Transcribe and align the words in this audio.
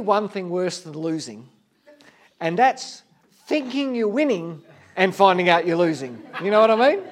only 0.00 0.06
one 0.06 0.28
thing 0.30 0.48
worse 0.48 0.80
than 0.80 0.94
losing, 0.94 1.46
and 2.40 2.58
that's 2.58 3.02
thinking 3.46 3.94
you're 3.94 4.08
winning 4.08 4.62
and 4.96 5.14
finding 5.14 5.50
out 5.50 5.66
you're 5.66 5.76
losing. 5.76 6.22
You 6.42 6.50
know 6.50 6.60
what 6.60 6.70
I 6.70 6.90
mean? 6.90 7.02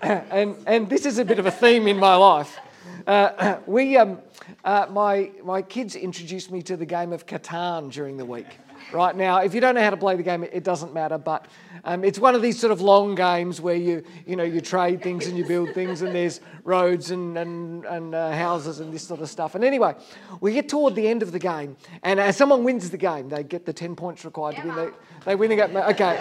And, 0.00 0.54
and 0.64 0.88
this 0.88 1.04
is 1.06 1.18
a 1.18 1.24
bit 1.24 1.40
of 1.40 1.46
a 1.46 1.50
theme 1.50 1.88
in 1.88 1.98
my 1.98 2.14
life. 2.14 2.56
Uh, 3.04 3.58
we, 3.66 3.96
um, 3.96 4.20
uh, 4.64 4.86
my, 4.90 5.32
my 5.42 5.60
kids 5.60 5.96
introduced 5.96 6.52
me 6.52 6.62
to 6.62 6.76
the 6.76 6.86
game 6.86 7.12
of 7.12 7.26
Catan 7.26 7.90
during 7.90 8.16
the 8.16 8.24
week 8.24 8.46
right 8.92 9.14
now. 9.16 9.38
If 9.38 9.54
you 9.54 9.60
don't 9.60 9.74
know 9.74 9.82
how 9.82 9.90
to 9.90 9.96
play 9.96 10.16
the 10.16 10.22
game, 10.22 10.44
it, 10.44 10.64
doesn't 10.64 10.92
matter. 10.92 11.18
But 11.18 11.46
um, 11.84 12.04
it's 12.04 12.18
one 12.18 12.34
of 12.34 12.42
these 12.42 12.58
sort 12.58 12.72
of 12.72 12.80
long 12.80 13.14
games 13.14 13.60
where 13.60 13.74
you, 13.74 14.02
you 14.26 14.36
know, 14.36 14.44
you 14.44 14.60
trade 14.60 15.02
things 15.02 15.26
and 15.26 15.36
you 15.36 15.44
build 15.46 15.74
things, 15.74 16.02
and 16.02 16.14
there's 16.14 16.40
roads 16.64 17.10
and, 17.10 17.36
and, 17.38 17.84
and 17.84 18.14
uh, 18.14 18.32
houses 18.32 18.80
and 18.80 18.92
this 18.92 19.06
sort 19.06 19.20
of 19.20 19.28
stuff. 19.28 19.54
And 19.54 19.64
anyway, 19.64 19.94
we 20.40 20.52
get 20.52 20.68
toward 20.68 20.94
the 20.94 21.08
end 21.08 21.22
of 21.22 21.32
the 21.32 21.38
game, 21.38 21.76
and 22.02 22.20
as 22.20 22.36
someone 22.36 22.64
wins 22.64 22.90
the 22.90 22.98
game, 22.98 23.28
they 23.28 23.42
get 23.42 23.64
the 23.66 23.72
10 23.72 23.96
points 23.96 24.24
required 24.24 24.56
to 24.56 24.62
win. 24.66 24.76
They, 24.76 24.90
they 25.24 25.34
win 25.36 25.50
the 25.50 25.56
game. 25.56 25.76
Okay, 25.76 26.18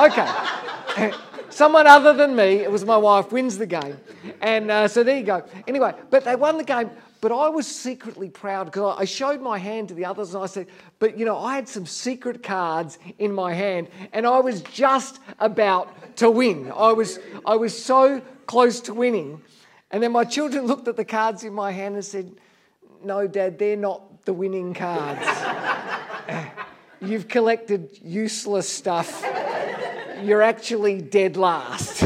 okay. 0.00 1.12
Someone 1.50 1.86
other 1.86 2.12
than 2.12 2.36
me, 2.36 2.56
it 2.56 2.70
was 2.70 2.84
my 2.84 2.96
wife, 2.96 3.32
wins 3.32 3.56
the 3.56 3.66
game. 3.66 3.98
And 4.40 4.70
uh, 4.70 4.86
so 4.86 5.02
there 5.02 5.16
you 5.16 5.24
go. 5.24 5.42
Anyway, 5.66 5.94
but 6.10 6.24
they 6.24 6.36
won 6.36 6.58
the 6.58 6.64
game. 6.64 6.90
But 7.20 7.32
I 7.32 7.48
was 7.48 7.66
secretly 7.66 8.28
proud 8.28 8.66
because 8.66 8.96
I 8.98 9.04
showed 9.04 9.40
my 9.40 9.58
hand 9.58 9.88
to 9.88 9.94
the 9.94 10.04
others 10.04 10.34
and 10.34 10.42
I 10.42 10.46
said, 10.46 10.68
But 10.98 11.18
you 11.18 11.24
know, 11.24 11.38
I 11.38 11.56
had 11.56 11.68
some 11.68 11.84
secret 11.84 12.42
cards 12.42 12.98
in 13.18 13.32
my 13.32 13.52
hand 13.52 13.88
and 14.12 14.26
I 14.26 14.38
was 14.38 14.62
just 14.62 15.18
about 15.40 16.16
to 16.18 16.30
win. 16.30 16.72
I 16.74 16.92
was, 16.92 17.18
I 17.44 17.56
was 17.56 17.76
so 17.76 18.22
close 18.46 18.80
to 18.82 18.94
winning. 18.94 19.42
And 19.90 20.02
then 20.02 20.12
my 20.12 20.24
children 20.24 20.66
looked 20.66 20.86
at 20.86 20.96
the 20.96 21.04
cards 21.04 21.42
in 21.42 21.52
my 21.52 21.72
hand 21.72 21.96
and 21.96 22.04
said, 22.04 22.30
No, 23.02 23.26
Dad, 23.26 23.58
they're 23.58 23.76
not 23.76 24.24
the 24.24 24.32
winning 24.32 24.74
cards. 24.74 25.26
You've 27.00 27.28
collected 27.28 27.98
useless 28.02 28.68
stuff. 28.68 29.24
You're 30.22 30.42
actually 30.42 31.00
dead 31.00 31.36
last. 31.36 32.02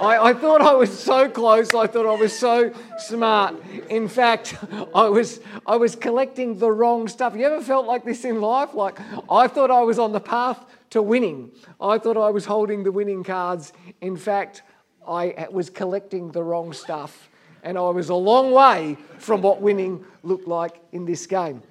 I, 0.00 0.30
I, 0.30 0.32
thought 0.32 0.62
I 0.62 0.72
was 0.72 0.98
so 0.98 1.28
close. 1.28 1.74
I 1.74 1.86
thought 1.86 2.06
I 2.06 2.18
was 2.18 2.36
so 2.36 2.72
smart. 2.98 3.54
In 3.90 4.08
fact, 4.08 4.56
I 4.94 5.08
was, 5.10 5.40
I 5.66 5.76
was 5.76 5.94
collecting 5.94 6.58
the 6.58 6.72
wrong 6.72 7.06
stuff. 7.06 7.36
You 7.36 7.44
ever 7.44 7.60
felt 7.60 7.86
like 7.86 8.04
this 8.04 8.24
in 8.24 8.40
life? 8.40 8.72
Like, 8.72 8.98
I 9.30 9.46
thought 9.46 9.70
I 9.70 9.82
was 9.82 9.98
on 9.98 10.12
the 10.12 10.20
path 10.20 10.64
to 10.90 11.02
winning. 11.02 11.50
I 11.78 11.98
thought 11.98 12.16
I 12.16 12.30
was 12.30 12.46
holding 12.46 12.82
the 12.82 12.90
winning 12.90 13.22
cards. 13.22 13.74
In 14.00 14.16
fact, 14.16 14.62
I 15.06 15.48
was 15.50 15.68
collecting 15.68 16.32
the 16.32 16.42
wrong 16.42 16.72
stuff. 16.72 17.28
And 17.62 17.76
I 17.76 17.90
was 17.90 18.08
a 18.08 18.14
long 18.14 18.52
way 18.52 18.96
from 19.18 19.42
what 19.42 19.60
winning 19.60 20.02
looked 20.22 20.48
like 20.48 20.80
in 20.92 21.04
this 21.04 21.26
game. 21.26 21.62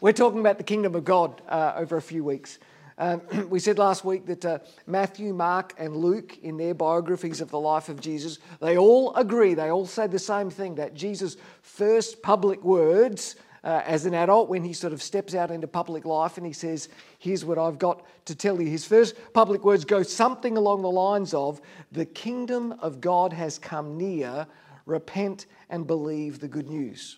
We're 0.00 0.12
talking 0.12 0.40
about 0.40 0.58
the 0.58 0.64
kingdom 0.64 0.96
of 0.96 1.04
God 1.04 1.40
uh, 1.48 1.74
over 1.76 1.96
a 1.96 2.02
few 2.02 2.24
weeks. 2.24 2.58
Um, 2.98 3.22
we 3.50 3.58
said 3.58 3.78
last 3.78 4.04
week 4.04 4.26
that 4.26 4.44
uh, 4.44 4.58
Matthew, 4.86 5.32
Mark, 5.32 5.74
and 5.78 5.96
Luke, 5.96 6.38
in 6.42 6.56
their 6.56 6.74
biographies 6.74 7.40
of 7.40 7.50
the 7.50 7.60
life 7.60 7.88
of 7.88 8.00
Jesus, 8.00 8.38
they 8.60 8.76
all 8.76 9.14
agree, 9.14 9.54
they 9.54 9.70
all 9.70 9.86
say 9.86 10.06
the 10.06 10.18
same 10.18 10.50
thing 10.50 10.76
that 10.76 10.94
Jesus' 10.94 11.36
first 11.62 12.22
public 12.22 12.62
words 12.62 13.36
uh, 13.64 13.82
as 13.86 14.04
an 14.04 14.12
adult, 14.12 14.50
when 14.50 14.62
he 14.62 14.74
sort 14.74 14.92
of 14.92 15.02
steps 15.02 15.34
out 15.34 15.50
into 15.50 15.66
public 15.66 16.04
life 16.04 16.36
and 16.36 16.46
he 16.46 16.52
says, 16.52 16.90
Here's 17.18 17.46
what 17.46 17.56
I've 17.56 17.78
got 17.78 18.04
to 18.26 18.34
tell 18.34 18.60
you. 18.60 18.68
His 18.68 18.84
first 18.84 19.16
public 19.32 19.64
words 19.64 19.86
go 19.86 20.02
something 20.02 20.58
along 20.58 20.82
the 20.82 20.90
lines 20.90 21.32
of, 21.32 21.62
The 21.90 22.04
kingdom 22.04 22.72
of 22.80 23.00
God 23.00 23.32
has 23.32 23.58
come 23.58 23.96
near, 23.96 24.46
repent 24.84 25.46
and 25.70 25.86
believe 25.86 26.40
the 26.40 26.48
good 26.48 26.68
news. 26.68 27.16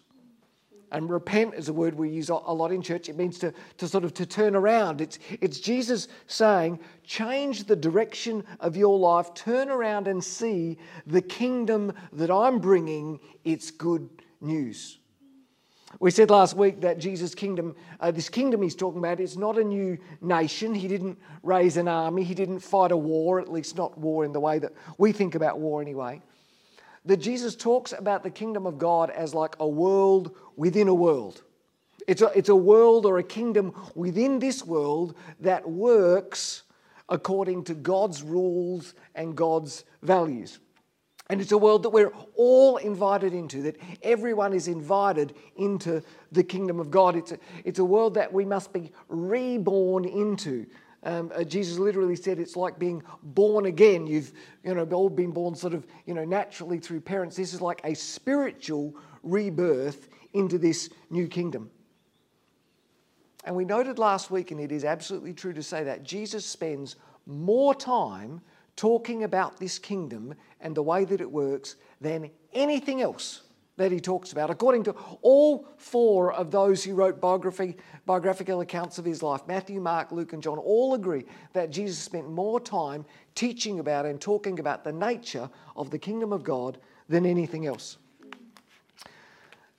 And 0.93 1.11
repent 1.11 1.55
is 1.55 1.69
a 1.69 1.73
word 1.73 1.95
we 1.95 2.09
use 2.09 2.29
a 2.29 2.35
lot 2.35 2.71
in 2.71 2.81
church. 2.81 3.09
It 3.09 3.17
means 3.17 3.39
to, 3.41 3.53
to 3.79 3.89
sort 3.89 4.05
of 4.05 4.15
to 4.15 4.27
turn 4.27 4.55
around. 4.55 5.01
It's, 5.01 5.19
it's 5.41 5.59
Jesus 5.59 6.07
saying, 6.29 6.79
change 7.03 7.65
the 7.65 7.75
direction 7.75 8.45
of 8.61 8.77
your 8.77 8.97
life, 8.99 9.35
turn 9.35 9.69
around 9.69 10.07
and 10.07 10.23
see 10.23 10.79
the 11.07 11.23
kingdom 11.23 11.93
that 12.13 12.31
I'm 12.31 12.61
bringing. 12.61 13.19
It's 13.45 13.71
good 13.71 14.09
news. 14.41 14.99
We 15.99 16.11
said 16.11 16.31
last 16.31 16.57
week 16.57 16.81
that 16.83 16.99
Jesus' 16.99 17.35
kingdom, 17.35 17.75
uh, 18.01 18.11
this 18.11 18.29
kingdom 18.29 18.63
he's 18.63 18.75
talking 18.75 18.99
about, 18.99 19.19
is 19.19 19.37
not 19.37 19.59
a 19.59 19.65
new 19.65 19.99
nation. 20.21 20.75
He 20.75 20.89
didn't 20.89 21.19
raise 21.43 21.77
an 21.77 21.89
army, 21.89 22.23
he 22.23 22.35
didn't 22.35 22.61
fight 22.61 22.93
a 22.93 22.97
war, 22.97 23.41
at 23.41 23.51
least 23.51 23.77
not 23.77 23.97
war 23.99 24.25
in 24.25 24.33
the 24.33 24.41
way 24.41 24.59
that 24.59 24.73
we 24.99 25.11
think 25.13 25.35
about 25.35 25.59
war 25.59 25.81
anyway 25.81 26.23
that 27.07 27.19
Jesus 27.19 27.55
talks 27.55 27.93
about 27.93 28.23
the 28.23 28.31
kingdom 28.31 28.67
of 28.67 28.79
God 28.79 29.11
as 29.11 29.33
like 29.33 29.55
a 29.61 29.67
world 29.67 30.37
within 30.57 30.89
a 30.89 30.95
world. 30.95 31.43
It's 32.07 32.23
a, 32.23 32.27
it's 32.35 32.49
a 32.49 32.57
world 32.57 33.05
or 33.07 33.19
a 33.19 33.23
kingdom 33.23 33.75
within 33.95 34.39
this 34.39 34.65
world 34.65 35.17
that 35.41 35.69
works 35.69 36.63
according 37.09 37.65
to 37.65 37.75
God's 37.75 38.23
rules 38.23 38.95
and 39.15 39.37
God's 39.37 39.85
values. 40.03 40.59
And 41.29 41.41
it's 41.41 41.53
a 41.53 41.59
world 41.59 41.83
that 41.83 41.91
we're 41.91 42.13
all 42.37 42.77
invited 42.77 43.35
into, 43.35 43.63
that 43.63 43.77
everyone 44.03 44.53
is 44.53 44.69
invited 44.69 45.35
into 45.57 46.03
the 46.31 46.45
kingdom 46.45 46.79
of 46.79 46.91
God. 46.91 47.17
It's 47.17 47.33
a, 47.33 47.39
it's 47.65 47.81
a 47.81 47.85
world 47.85 48.15
that 48.15 48.33
we 48.33 48.45
must 48.45 48.73
be 48.73 48.93
reborn 49.09 50.05
into. 50.05 50.67
Um, 51.03 51.33
uh, 51.35 51.43
Jesus 51.43 51.79
literally 51.79 52.17
said 52.17 52.39
it's 52.39 52.57
like 52.57 52.79
being 52.79 53.03
born 53.23 53.67
again. 53.67 54.07
You've 54.07 54.33
you 54.65 54.75
know 54.75 54.85
all 54.93 55.09
been 55.09 55.31
born 55.31 55.55
sort 55.55 55.75
of 55.75 55.87
you 56.05 56.15
know 56.15 56.25
naturally 56.25 56.79
through 56.79 57.01
parents. 57.01 57.37
This 57.37 57.55
is 57.55 57.61
like 57.61 57.81
a 57.85 57.95
spiritual 57.95 58.95
rebirth 59.23 60.09
into 60.37 60.59
this 60.59 60.91
new 61.11 61.27
kingdom. 61.27 61.71
And 63.45 63.55
we 63.55 63.65
noted 63.65 63.99
last 63.99 64.31
week, 64.31 64.51
and 64.51 64.61
it 64.61 64.73
is 64.73 64.85
absolutely 64.85 65.33
true 65.33 65.53
to 65.53 65.63
say 65.63 65.85
that 65.85 66.03
Jesus 66.03 66.45
spends 66.45 66.97
more 67.27 67.75
time 67.75 68.41
talking 68.75 69.25
about 69.25 69.59
this 69.59 69.79
kingdom 69.79 70.35
and 70.61 70.75
the 70.75 70.83
way 70.83 71.05
that 71.05 71.21
it 71.21 71.31
works 71.31 71.77
than 72.01 72.31
anything 72.53 73.01
else 73.01 73.43
that 73.77 73.93
he 73.93 74.01
talks 74.01 74.33
about. 74.33 74.51
According 74.51 74.85
to 74.85 74.95
all 75.23 75.69
four 75.77 76.33
of 76.33 76.51
those 76.51 76.83
who 76.83 76.95
wrote 76.95 77.21
biography, 77.21 77.77
biographical 78.05 78.61
accounts 78.63 78.99
of 78.99 79.05
his 79.05 79.23
life 79.23 79.43
Matthew, 79.47 79.81
Mark, 79.81 80.13
Luke, 80.13 80.33
and 80.33 80.43
John 80.43 80.59
all 80.59 80.95
agree 80.95 81.25
that 81.53 81.71
Jesus 81.71 81.99
spent 81.99 82.29
more 82.29 82.59
time 82.59 83.05
teaching 83.35 83.79
about 83.79 84.07
and 84.07 84.21
talking 84.21 84.59
about 84.59 84.83
the 84.83 84.93
nature 84.93 85.49
of 85.77 85.91
the 85.91 85.99
kingdom 85.99 86.33
of 86.33 86.43
God 86.43 86.79
than 87.09 87.27
anything 87.27 87.67
else. 87.67 87.99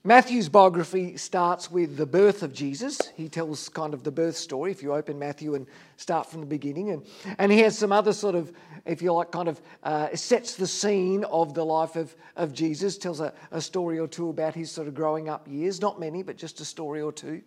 Matthew's 0.07 0.47
biography 0.47 1.17
starts 1.17 1.69
with 1.69 1.97
the 1.97 2.05
birth 2.05 2.41
of 2.41 2.53
Jesus. 2.53 2.97
He 3.17 3.27
tells 3.27 3.67
kind 3.67 3.93
of 3.93 4.05
the 4.05 4.11
birth 4.11 4.37
story 4.37 4.71
if 4.71 4.81
you 4.81 4.93
open 4.93 5.19
Matthew 5.19 5.53
and 5.53 5.67
start 5.97 6.31
from 6.31 6.39
the 6.39 6.45
beginning. 6.45 6.91
And, 6.91 7.05
and 7.37 7.51
he 7.51 7.59
has 7.59 7.77
some 7.77 7.91
other 7.91 8.13
sort 8.13 8.33
of, 8.33 8.53
if 8.85 9.01
you 9.01 9.11
like, 9.11 9.33
kind 9.33 9.49
of 9.49 9.61
uh, 9.83 10.15
sets 10.15 10.55
the 10.55 10.65
scene 10.65 11.25
of 11.25 11.53
the 11.53 11.65
life 11.65 11.97
of, 11.97 12.15
of 12.37 12.53
Jesus, 12.53 12.97
tells 12.97 13.19
a, 13.19 13.33
a 13.51 13.59
story 13.59 13.99
or 13.99 14.07
two 14.07 14.29
about 14.29 14.55
his 14.55 14.71
sort 14.71 14.87
of 14.87 14.95
growing 14.95 15.27
up 15.27 15.45
years. 15.45 15.81
Not 15.81 15.99
many, 15.99 16.23
but 16.23 16.37
just 16.37 16.61
a 16.61 16.65
story 16.65 17.01
or 17.01 17.11
two. 17.11 17.41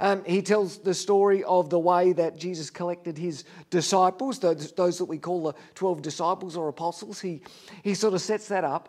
Um, 0.00 0.24
he 0.24 0.42
tells 0.42 0.78
the 0.78 0.94
story 0.94 1.44
of 1.44 1.70
the 1.70 1.78
way 1.78 2.14
that 2.14 2.36
Jesus 2.36 2.68
collected 2.68 3.16
his 3.16 3.44
disciples, 3.70 4.40
those, 4.40 4.72
those 4.72 4.98
that 4.98 5.04
we 5.04 5.18
call 5.18 5.44
the 5.44 5.54
12 5.76 6.02
disciples 6.02 6.56
or 6.56 6.66
apostles. 6.66 7.20
He, 7.20 7.42
he 7.84 7.94
sort 7.94 8.14
of 8.14 8.20
sets 8.20 8.48
that 8.48 8.64
up. 8.64 8.88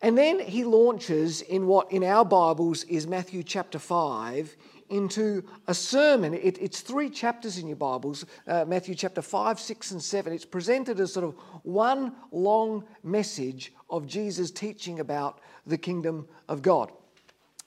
And 0.00 0.16
then 0.16 0.38
he 0.38 0.64
launches 0.64 1.42
in 1.42 1.66
what 1.66 1.90
in 1.90 2.04
our 2.04 2.24
Bibles 2.24 2.84
is 2.84 3.06
Matthew 3.06 3.42
chapter 3.42 3.80
5 3.80 4.56
into 4.90 5.44
a 5.66 5.74
sermon. 5.74 6.34
It, 6.34 6.56
it's 6.60 6.80
three 6.80 7.10
chapters 7.10 7.58
in 7.58 7.66
your 7.66 7.76
Bibles 7.76 8.24
uh, 8.46 8.64
Matthew 8.64 8.94
chapter 8.94 9.20
5, 9.20 9.58
6, 9.58 9.90
and 9.90 10.02
7. 10.02 10.32
It's 10.32 10.44
presented 10.44 11.00
as 11.00 11.12
sort 11.12 11.24
of 11.24 11.34
one 11.64 12.14
long 12.30 12.84
message 13.02 13.72
of 13.90 14.06
Jesus 14.06 14.50
teaching 14.52 15.00
about 15.00 15.40
the 15.66 15.76
kingdom 15.76 16.28
of 16.48 16.62
God. 16.62 16.92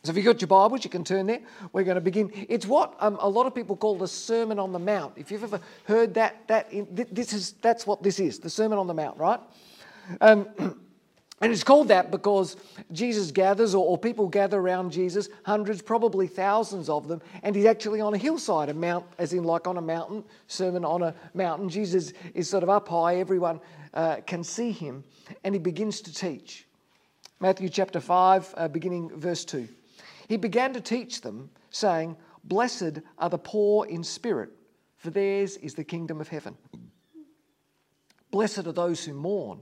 So 0.03 0.11
if 0.11 0.15
you've 0.15 0.25
got 0.25 0.41
your 0.41 0.47
Bibles, 0.47 0.83
you 0.83 0.89
can 0.89 1.03
turn 1.03 1.27
there. 1.27 1.41
We're 1.73 1.83
going 1.83 1.95
to 1.95 2.01
begin. 2.01 2.31
It's 2.49 2.65
what 2.65 2.95
um, 2.99 3.17
a 3.19 3.29
lot 3.29 3.45
of 3.45 3.53
people 3.53 3.75
call 3.75 3.97
the 3.97 4.07
Sermon 4.07 4.57
on 4.57 4.71
the 4.71 4.79
Mount. 4.79 5.13
If 5.15 5.29
you've 5.31 5.43
ever 5.43 5.59
heard 5.83 6.13
that, 6.15 6.47
that 6.47 6.69
this 7.13 7.33
is, 7.33 7.51
that's 7.61 7.85
what 7.85 8.01
this 8.01 8.19
is, 8.19 8.39
the 8.39 8.49
Sermon 8.49 8.79
on 8.79 8.87
the 8.87 8.95
Mount, 8.95 9.17
right? 9.19 9.39
Um, 10.21 10.47
And 11.41 11.51
it's 11.51 11.63
called 11.63 11.87
that 11.87 12.11
because 12.11 12.55
Jesus 12.91 13.31
gathers, 13.31 13.73
or, 13.73 13.83
or, 13.83 13.97
people 13.97 14.29
gather 14.29 14.59
around 14.59 14.91
Jesus, 14.91 15.27
hundreds, 15.43 15.81
probably 15.81 16.27
thousands 16.27 16.87
of 16.87 17.07
them, 17.07 17.19
and 17.41 17.55
he's 17.55 17.65
actually 17.65 17.99
on 17.99 18.13
a 18.13 18.17
hillside, 18.17 18.69
a 18.69 18.75
mount, 18.75 19.05
as 19.17 19.33
in 19.33 19.43
like 19.43 19.65
on 19.65 19.77
a 19.77 19.81
mountain, 19.81 20.23
sermon 20.45 20.85
on 20.85 21.01
a 21.01 21.15
mountain. 21.33 21.67
Jesus 21.67 22.13
is 22.35 22.47
sort 22.47 22.61
of 22.61 22.69
up 22.69 22.87
high, 22.87 23.15
everyone 23.15 23.59
uh, 23.95 24.17
can 24.27 24.43
see 24.43 24.71
him, 24.71 25.03
and 25.43 25.55
he 25.55 25.59
begins 25.59 26.01
to 26.01 26.13
teach. 26.13 26.67
Matthew 27.39 27.69
chapter 27.69 27.99
5, 27.99 28.53
uh, 28.55 28.67
beginning 28.67 29.09
verse 29.17 29.43
2. 29.43 29.67
He 30.27 30.37
began 30.37 30.73
to 30.73 30.81
teach 30.81 31.21
them, 31.21 31.49
saying, 31.71 32.17
Blessed 32.43 32.99
are 33.17 33.29
the 33.31 33.39
poor 33.39 33.87
in 33.87 34.03
spirit, 34.03 34.51
for 34.97 35.09
theirs 35.09 35.57
is 35.57 35.73
the 35.73 35.83
kingdom 35.83 36.21
of 36.21 36.27
heaven. 36.27 36.55
Blessed 38.29 38.67
are 38.67 38.71
those 38.71 39.03
who 39.03 39.13
mourn 39.13 39.61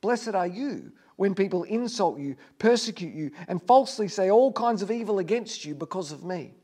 Blessed 0.00 0.34
are 0.34 0.46
you 0.46 0.92
when 1.16 1.34
people 1.34 1.64
insult 1.64 2.18
you, 2.18 2.36
persecute 2.58 3.14
you, 3.14 3.30
and 3.48 3.62
falsely 3.62 4.08
say 4.08 4.30
all 4.30 4.52
kinds 4.52 4.82
of 4.82 4.90
evil 4.90 5.18
against 5.18 5.64
you 5.64 5.74
because 5.74 6.12
of 6.12 6.22
me. 6.22 6.54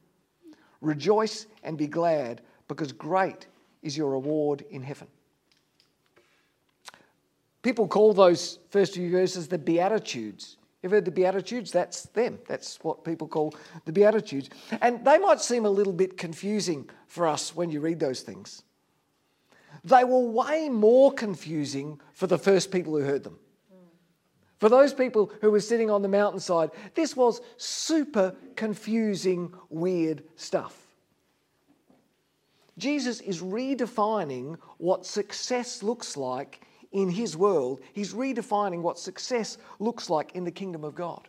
Rejoice 0.80 1.46
and 1.62 1.76
be 1.76 1.88
glad, 1.88 2.42
because 2.68 2.92
great 2.92 3.46
is 3.82 3.96
your 3.96 4.10
reward 4.10 4.64
in 4.70 4.82
heaven. 4.82 5.08
People 7.62 7.88
call 7.88 8.12
those 8.12 8.58
first 8.70 8.94
few 8.94 9.10
verses 9.10 9.48
the 9.48 9.58
Beatitudes. 9.58 10.58
You've 10.82 10.92
heard 10.92 11.06
the 11.06 11.10
Beatitudes? 11.10 11.72
That's 11.72 12.02
them. 12.02 12.38
That's 12.46 12.78
what 12.84 13.04
people 13.04 13.26
call 13.26 13.54
the 13.86 13.92
Beatitudes. 13.92 14.50
And 14.82 15.02
they 15.02 15.18
might 15.18 15.40
seem 15.40 15.64
a 15.64 15.70
little 15.70 15.94
bit 15.94 16.18
confusing 16.18 16.90
for 17.08 17.26
us 17.26 17.56
when 17.56 17.70
you 17.70 17.80
read 17.80 17.98
those 17.98 18.20
things. 18.20 18.62
They 19.84 20.04
were 20.04 20.20
way 20.20 20.68
more 20.68 21.12
confusing 21.12 22.00
for 22.12 22.26
the 22.26 22.38
first 22.38 22.70
people 22.70 22.96
who 22.96 23.04
heard 23.04 23.22
them. 23.22 23.38
For 24.58 24.68
those 24.68 24.94
people 24.94 25.30
who 25.42 25.50
were 25.50 25.60
sitting 25.60 25.90
on 25.90 26.00
the 26.00 26.08
mountainside, 26.08 26.70
this 26.94 27.14
was 27.14 27.42
super 27.58 28.34
confusing, 28.56 29.52
weird 29.68 30.22
stuff. 30.36 30.80
Jesus 32.78 33.20
is 33.20 33.42
redefining 33.42 34.56
what 34.78 35.04
success 35.04 35.82
looks 35.82 36.16
like 36.16 36.66
in 36.92 37.10
his 37.10 37.36
world, 37.36 37.80
he's 37.92 38.14
redefining 38.14 38.80
what 38.80 38.98
success 38.98 39.58
looks 39.80 40.08
like 40.08 40.34
in 40.36 40.44
the 40.44 40.50
kingdom 40.50 40.84
of 40.84 40.94
God. 40.94 41.28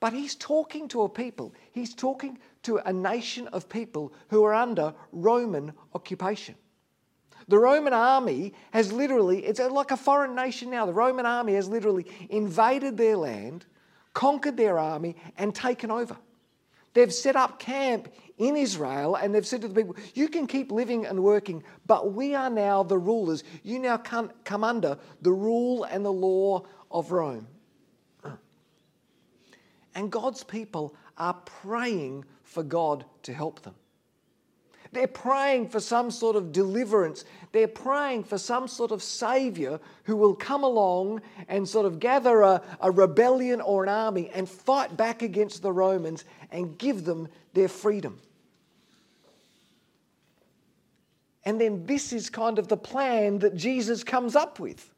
But 0.00 0.12
he's 0.12 0.34
talking 0.34 0.86
to 0.88 1.02
a 1.02 1.08
people, 1.08 1.54
he's 1.72 1.94
talking 1.94 2.38
to 2.64 2.76
a 2.76 2.92
nation 2.92 3.48
of 3.48 3.68
people 3.68 4.12
who 4.28 4.44
are 4.44 4.54
under 4.54 4.94
Roman 5.12 5.72
occupation. 5.94 6.54
The 7.48 7.58
Roman 7.58 7.92
army 7.92 8.54
has 8.72 8.92
literally, 8.92 9.44
it's 9.44 9.60
like 9.60 9.90
a 9.90 9.96
foreign 9.96 10.34
nation 10.34 10.70
now. 10.70 10.86
The 10.86 10.92
Roman 10.92 11.26
army 11.26 11.54
has 11.54 11.68
literally 11.68 12.06
invaded 12.30 12.96
their 12.96 13.16
land, 13.16 13.66
conquered 14.14 14.56
their 14.56 14.78
army, 14.78 15.16
and 15.36 15.54
taken 15.54 15.90
over. 15.90 16.16
They've 16.94 17.12
set 17.12 17.36
up 17.36 17.58
camp 17.58 18.08
in 18.36 18.56
Israel 18.56 19.14
and 19.16 19.34
they've 19.34 19.46
said 19.46 19.62
to 19.62 19.68
the 19.68 19.74
people, 19.74 19.96
You 20.14 20.28
can 20.28 20.46
keep 20.46 20.70
living 20.70 21.06
and 21.06 21.22
working, 21.22 21.62
but 21.86 22.12
we 22.12 22.34
are 22.34 22.50
now 22.50 22.82
the 22.82 22.98
rulers. 22.98 23.44
You 23.62 23.78
now 23.78 23.96
come, 23.96 24.30
come 24.44 24.62
under 24.62 24.98
the 25.22 25.32
rule 25.32 25.84
and 25.84 26.04
the 26.04 26.12
law 26.12 26.66
of 26.90 27.12
Rome. 27.12 27.48
And 29.94 30.10
God's 30.10 30.42
people 30.42 30.94
are 31.18 31.34
praying 31.34 32.24
for 32.42 32.62
God 32.62 33.04
to 33.24 33.32
help 33.32 33.62
them. 33.62 33.74
They're 34.92 35.06
praying 35.06 35.70
for 35.70 35.80
some 35.80 36.10
sort 36.10 36.36
of 36.36 36.52
deliverance. 36.52 37.24
They're 37.52 37.66
praying 37.66 38.24
for 38.24 38.36
some 38.36 38.68
sort 38.68 38.90
of 38.90 39.02
savior 39.02 39.80
who 40.04 40.16
will 40.16 40.34
come 40.34 40.64
along 40.64 41.22
and 41.48 41.66
sort 41.66 41.86
of 41.86 41.98
gather 41.98 42.42
a, 42.42 42.62
a 42.78 42.90
rebellion 42.90 43.62
or 43.62 43.82
an 43.82 43.88
army 43.88 44.30
and 44.34 44.46
fight 44.46 44.94
back 44.94 45.22
against 45.22 45.62
the 45.62 45.72
Romans 45.72 46.26
and 46.50 46.76
give 46.76 47.04
them 47.04 47.28
their 47.54 47.68
freedom. 47.68 48.20
And 51.44 51.58
then 51.58 51.86
this 51.86 52.12
is 52.12 52.28
kind 52.28 52.58
of 52.58 52.68
the 52.68 52.76
plan 52.76 53.38
that 53.38 53.56
Jesus 53.56 54.04
comes 54.04 54.36
up 54.36 54.60
with. 54.60 54.90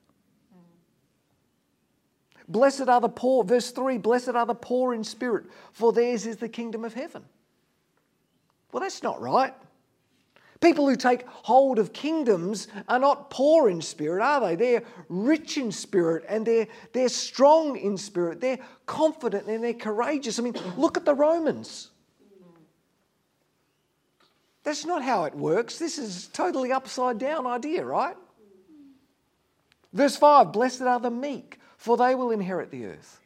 Blessed 2.48 2.88
are 2.88 3.00
the 3.00 3.08
poor, 3.08 3.44
verse 3.44 3.70
3 3.70 3.98
Blessed 3.98 4.30
are 4.30 4.44
the 4.44 4.54
poor 4.54 4.92
in 4.92 5.04
spirit, 5.04 5.46
for 5.72 5.92
theirs 5.92 6.26
is 6.26 6.38
the 6.38 6.48
kingdom 6.48 6.84
of 6.84 6.92
heaven. 6.92 7.24
Well, 8.72 8.82
that's 8.82 9.02
not 9.04 9.20
right. 9.20 9.54
People 10.64 10.88
who 10.88 10.96
take 10.96 11.26
hold 11.26 11.78
of 11.78 11.92
kingdoms 11.92 12.68
are 12.88 12.98
not 12.98 13.28
poor 13.28 13.68
in 13.68 13.82
spirit, 13.82 14.22
are 14.22 14.40
they? 14.40 14.56
They're 14.56 14.82
rich 15.10 15.58
in 15.58 15.70
spirit 15.70 16.24
and 16.26 16.46
they're, 16.46 16.66
they're 16.94 17.10
strong 17.10 17.76
in 17.76 17.98
spirit. 17.98 18.40
They're 18.40 18.60
confident 18.86 19.46
and 19.46 19.62
they're 19.62 19.74
courageous. 19.74 20.38
I 20.38 20.42
mean, 20.42 20.54
look 20.78 20.96
at 20.96 21.04
the 21.04 21.14
Romans. 21.14 21.90
That's 24.62 24.86
not 24.86 25.02
how 25.02 25.24
it 25.24 25.34
works. 25.34 25.78
This 25.78 25.98
is 25.98 26.28
totally 26.28 26.72
upside 26.72 27.18
down 27.18 27.46
idea, 27.46 27.84
right? 27.84 28.16
Verse 29.92 30.16
5 30.16 30.50
Blessed 30.50 30.80
are 30.80 30.98
the 30.98 31.10
meek, 31.10 31.60
for 31.76 31.98
they 31.98 32.14
will 32.14 32.30
inherit 32.30 32.70
the 32.70 32.86
earth. 32.86 33.20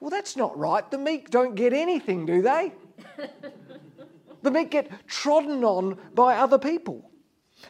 Well, 0.00 0.10
that's 0.10 0.36
not 0.36 0.58
right. 0.58 0.90
The 0.90 0.98
meek 0.98 1.30
don't 1.30 1.54
get 1.54 1.72
anything, 1.72 2.26
do 2.26 2.42
they? 2.42 2.72
the 4.46 4.50
meek 4.50 4.70
get 4.70 4.90
trodden 5.06 5.62
on 5.64 5.98
by 6.14 6.36
other 6.36 6.58
people. 6.58 7.10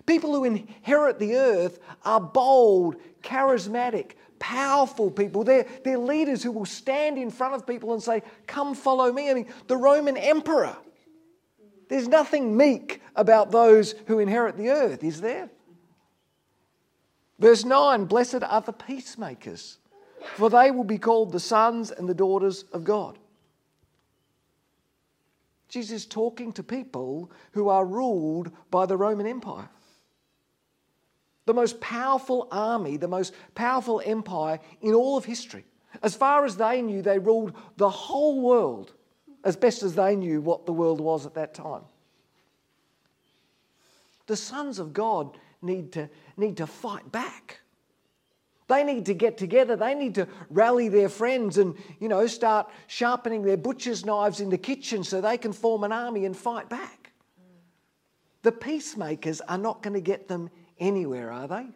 People 0.06 0.34
who 0.34 0.44
inherit 0.44 1.18
the 1.18 1.36
earth 1.36 1.78
are 2.04 2.20
bold, 2.20 2.96
charismatic, 3.22 4.12
powerful 4.38 5.10
people. 5.10 5.44
They're, 5.44 5.66
they're 5.84 5.98
leaders 5.98 6.42
who 6.42 6.52
will 6.52 6.64
stand 6.64 7.18
in 7.18 7.30
front 7.30 7.54
of 7.54 7.66
people 7.66 7.92
and 7.92 8.02
say, 8.02 8.22
Come 8.46 8.74
follow 8.74 9.12
me. 9.12 9.30
I 9.30 9.34
mean, 9.34 9.46
the 9.66 9.76
Roman 9.76 10.16
emperor 10.16 10.76
there's 11.88 12.08
nothing 12.08 12.56
meek 12.56 13.00
about 13.14 13.50
those 13.50 13.94
who 14.06 14.18
inherit 14.18 14.56
the 14.56 14.70
earth, 14.70 15.04
is 15.04 15.20
there? 15.20 15.48
Verse 17.38 17.64
9 17.64 18.06
Blessed 18.06 18.42
are 18.42 18.60
the 18.60 18.72
peacemakers, 18.72 19.78
for 20.34 20.50
they 20.50 20.70
will 20.70 20.84
be 20.84 20.98
called 20.98 21.32
the 21.32 21.40
sons 21.40 21.90
and 21.90 22.08
the 22.08 22.14
daughters 22.14 22.64
of 22.72 22.84
God. 22.84 23.18
Jesus 25.68 26.02
is 26.02 26.06
talking 26.06 26.52
to 26.52 26.62
people 26.62 27.30
who 27.52 27.68
are 27.68 27.84
ruled 27.84 28.50
by 28.70 28.86
the 28.86 28.96
Roman 28.96 29.26
Empire. 29.26 29.68
The 31.46 31.54
most 31.54 31.80
powerful 31.80 32.48
army, 32.50 32.96
the 32.96 33.08
most 33.08 33.34
powerful 33.54 34.02
empire 34.04 34.58
in 34.80 34.94
all 34.94 35.16
of 35.16 35.24
history. 35.24 35.64
As 36.02 36.14
far 36.14 36.44
as 36.44 36.56
they 36.56 36.82
knew, 36.82 37.02
they 37.02 37.18
ruled 37.18 37.54
the 37.76 37.88
whole 37.88 38.40
world 38.40 38.92
as 39.44 39.56
best 39.56 39.82
as 39.82 39.94
they 39.94 40.16
knew 40.16 40.40
what 40.40 40.66
the 40.66 40.72
world 40.72 41.00
was 41.00 41.24
at 41.24 41.34
that 41.34 41.54
time. 41.54 41.82
The 44.26 44.36
sons 44.36 44.78
of 44.78 44.92
God 44.92 45.38
need 45.62 45.92
to, 45.92 46.10
need 46.36 46.56
to 46.56 46.66
fight 46.66 47.10
back. 47.12 47.60
They 48.68 48.82
need 48.82 49.06
to 49.06 49.14
get 49.14 49.38
together. 49.38 49.76
They 49.76 49.94
need 49.94 50.16
to 50.16 50.26
rally 50.50 50.88
their 50.88 51.08
friends 51.08 51.58
and, 51.58 51.76
you 52.00 52.08
know, 52.08 52.26
start 52.26 52.68
sharpening 52.88 53.42
their 53.42 53.56
butcher's 53.56 54.04
knives 54.04 54.40
in 54.40 54.50
the 54.50 54.58
kitchen 54.58 55.04
so 55.04 55.20
they 55.20 55.38
can 55.38 55.52
form 55.52 55.84
an 55.84 55.92
army 55.92 56.24
and 56.24 56.36
fight 56.36 56.68
back. 56.68 57.12
The 58.42 58.52
peacemakers 58.52 59.40
are 59.40 59.58
not 59.58 59.82
going 59.82 59.94
to 59.94 60.00
get 60.00 60.28
them 60.28 60.50
anywhere, 60.78 61.30
are 61.30 61.48
they? 61.48 61.66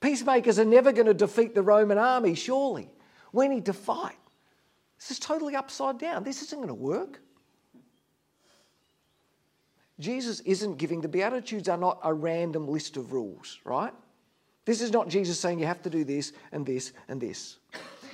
Peacemakers 0.00 0.58
are 0.58 0.64
never 0.64 0.92
going 0.92 1.06
to 1.06 1.14
defeat 1.14 1.54
the 1.54 1.62
Roman 1.62 1.98
army, 1.98 2.34
surely. 2.34 2.90
We 3.32 3.48
need 3.48 3.66
to 3.66 3.72
fight. 3.72 4.16
This 4.98 5.12
is 5.12 5.18
totally 5.18 5.56
upside 5.56 5.98
down. 5.98 6.24
This 6.24 6.42
isn't 6.42 6.58
going 6.58 6.68
to 6.68 6.74
work. 6.74 7.20
Jesus 9.98 10.40
isn't 10.40 10.78
giving, 10.78 11.00
the 11.00 11.08
Beatitudes 11.08 11.68
are 11.68 11.78
not 11.78 12.00
a 12.02 12.12
random 12.12 12.66
list 12.66 12.96
of 12.96 13.12
rules, 13.12 13.60
right? 13.64 13.92
This 14.64 14.80
is 14.80 14.92
not 14.92 15.08
Jesus 15.08 15.38
saying 15.38 15.58
you 15.58 15.66
have 15.66 15.82
to 15.82 15.90
do 15.90 16.04
this 16.04 16.32
and 16.52 16.64
this 16.64 16.92
and 17.08 17.20
this. 17.20 17.58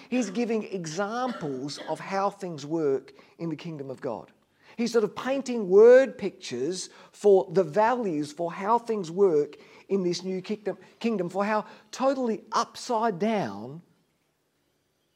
He's 0.08 0.30
giving 0.30 0.64
examples 0.64 1.78
of 1.88 2.00
how 2.00 2.30
things 2.30 2.64
work 2.64 3.12
in 3.38 3.50
the 3.50 3.56
kingdom 3.56 3.90
of 3.90 4.00
God. 4.00 4.32
He's 4.76 4.92
sort 4.92 5.04
of 5.04 5.14
painting 5.14 5.68
word 5.68 6.16
pictures 6.16 6.88
for 7.12 7.48
the 7.52 7.64
values 7.64 8.32
for 8.32 8.50
how 8.52 8.78
things 8.78 9.10
work 9.10 9.56
in 9.88 10.02
this 10.02 10.22
new 10.22 10.40
kingdom, 10.40 10.78
kingdom 11.00 11.28
for 11.28 11.44
how 11.44 11.66
totally 11.90 12.42
upside 12.52 13.18
down 13.18 13.82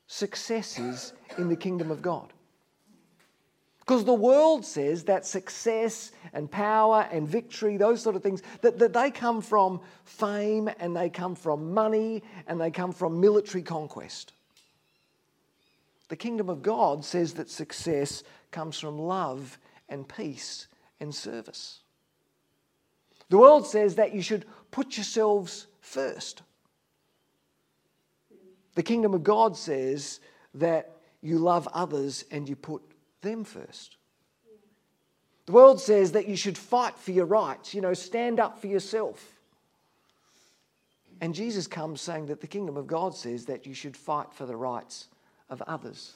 success 0.09 0.79
is 0.79 1.13
in 1.39 1.49
the 1.49 1.57
kingdom 1.57 1.91
of 1.91 2.03
God. 2.03 2.33
Because 3.83 4.05
the 4.05 4.15
world 4.15 4.65
says 4.65 5.05
that 5.05 5.27
success 5.27 6.13
and 6.33 6.49
power 6.49 7.09
and 7.11 7.27
victory, 7.27 7.77
those 7.77 8.01
sort 8.01 8.15
of 8.15 8.23
things, 8.23 8.41
that, 8.61 8.79
that 8.79 8.93
they 8.93 9.11
come 9.11 9.41
from 9.41 9.81
fame 10.05 10.71
and 10.79 10.95
they 10.95 11.11
come 11.11 11.35
from 11.35 11.75
money 11.75 12.23
and 12.47 12.61
they 12.61 12.71
come 12.71 12.93
from 12.93 13.21
military 13.21 13.63
conquest. 13.63 14.35
The 16.09 16.17
kingdom 16.17 16.49
of 16.49 16.63
God 16.63 17.05
says 17.05 17.35
that 17.35 17.51
success 17.51 18.23
comes 18.53 18.79
from 18.79 19.01
love 19.01 19.59
and 19.89 20.09
peace 20.09 20.69
and 21.01 21.13
service. 21.13 21.81
The 23.31 23.39
world 23.39 23.67
says 23.67 23.97
that 23.97 24.15
you 24.15 24.23
should 24.23 24.45
put 24.71 24.97
yourselves 24.97 25.67
first. 25.81 26.43
The 28.77 28.83
kingdom 28.85 29.13
of 29.13 29.25
God 29.25 29.57
says 29.57 30.21
that 30.55 30.99
you 31.21 31.39
love 31.39 31.69
others 31.73 32.25
and 32.31 32.49
you 32.49 32.55
put 32.55 32.83
them 33.23 33.45
first. 33.45 33.97
The 35.47 35.53
world 35.53 35.81
says 35.81 36.13
that 36.13 36.29
you 36.29 36.37
should 36.37 36.57
fight 36.57 36.97
for 36.99 37.11
your 37.11 37.27
rights, 37.27 37.75
you 37.75 37.81
know, 37.81 37.95
stand 37.95 38.39
up 38.39 38.61
for 38.61 38.69
yourself. 38.69 39.41
And 41.21 41.35
Jesus 41.35 41.67
comes 41.67 42.01
saying 42.01 42.27
that 42.27 42.41
the 42.41 42.47
kingdom 42.47 42.77
of 42.77 42.87
God 42.87 43.15
says 43.15 43.47
that 43.47 43.67
you 43.67 43.75
should 43.75 43.97
fight 43.97 44.33
for 44.33 44.45
the 44.47 44.57
rights 44.57 45.09
of 45.51 45.63
others 45.63 46.15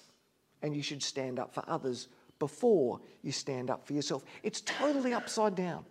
and 0.62 0.75
you 0.75 0.82
should 0.82 1.02
stand 1.02 1.38
up 1.38 1.54
for 1.54 1.62
others 1.66 2.08
before 2.38 3.00
you 3.22 3.32
stand 3.32 3.70
up 3.70 3.86
for 3.86 3.92
yourself. 3.92 4.25
It's 4.42 4.60
totally 4.62 5.14
upside 5.14 5.54
down. 5.54 5.84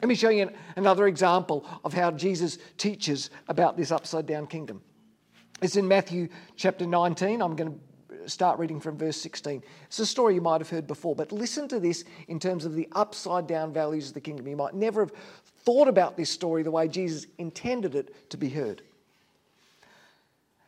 Let 0.00 0.08
me 0.08 0.14
show 0.14 0.30
you 0.30 0.50
another 0.76 1.06
example 1.06 1.64
of 1.84 1.92
how 1.92 2.10
Jesus 2.10 2.58
teaches 2.76 3.30
about 3.48 3.76
this 3.76 3.92
upside 3.92 4.26
down 4.26 4.46
kingdom. 4.46 4.82
It's 5.60 5.76
in 5.76 5.86
Matthew 5.86 6.28
chapter 6.56 6.86
19. 6.86 7.40
I'm 7.40 7.54
going 7.54 7.72
to 7.72 7.78
start 8.26 8.58
reading 8.58 8.80
from 8.80 8.96
verse 8.96 9.16
16. 9.16 9.62
It's 9.86 9.98
a 9.98 10.06
story 10.06 10.34
you 10.34 10.40
might 10.40 10.60
have 10.60 10.70
heard 10.70 10.86
before, 10.86 11.14
but 11.14 11.32
listen 11.32 11.68
to 11.68 11.80
this 11.80 12.04
in 12.28 12.38
terms 12.38 12.64
of 12.64 12.74
the 12.74 12.88
upside 12.92 13.46
down 13.46 13.72
values 13.72 14.08
of 14.08 14.14
the 14.14 14.20
kingdom. 14.20 14.46
You 14.48 14.56
might 14.56 14.74
never 14.74 15.00
have 15.00 15.12
thought 15.64 15.88
about 15.88 16.16
this 16.16 16.30
story 16.30 16.62
the 16.62 16.70
way 16.70 16.88
Jesus 16.88 17.26
intended 17.38 17.94
it 17.94 18.30
to 18.30 18.36
be 18.36 18.48
heard. 18.48 18.82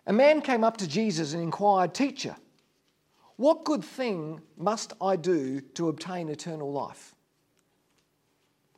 A 0.07 0.13
man 0.13 0.43
came 0.43 0.65
up 0.65 0.77
to 0.79 0.89
Jesus 0.89 1.33
and 1.33 1.43
inquired, 1.43 1.95
Teacher, 1.95 2.37
what 3.37 3.65
good 3.65 3.85
thing 3.85 4.41
must 4.57 4.93
I 5.01 5.17
do 5.17 5.61
to 5.61 5.89
obtain 5.89 6.29
eternal 6.29 6.71
life? 6.73 7.15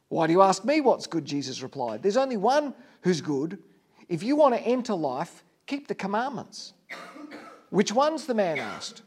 Why 0.08 0.26
do 0.26 0.32
you 0.32 0.42
ask 0.42 0.64
me 0.64 0.80
what's 0.80 1.06
good? 1.06 1.24
Jesus 1.24 1.62
replied. 1.62 2.02
There's 2.02 2.16
only 2.16 2.36
one 2.36 2.74
who's 3.02 3.20
good. 3.20 3.58
If 4.08 4.22
you 4.22 4.36
want 4.36 4.54
to 4.54 4.60
enter 4.60 4.94
life, 4.94 5.44
keep 5.66 5.88
the 5.88 5.94
commandments. 5.94 6.72
Which 7.76 7.92
ones? 7.92 8.24
the 8.24 8.32
man 8.32 8.58
asked. 8.58 9.02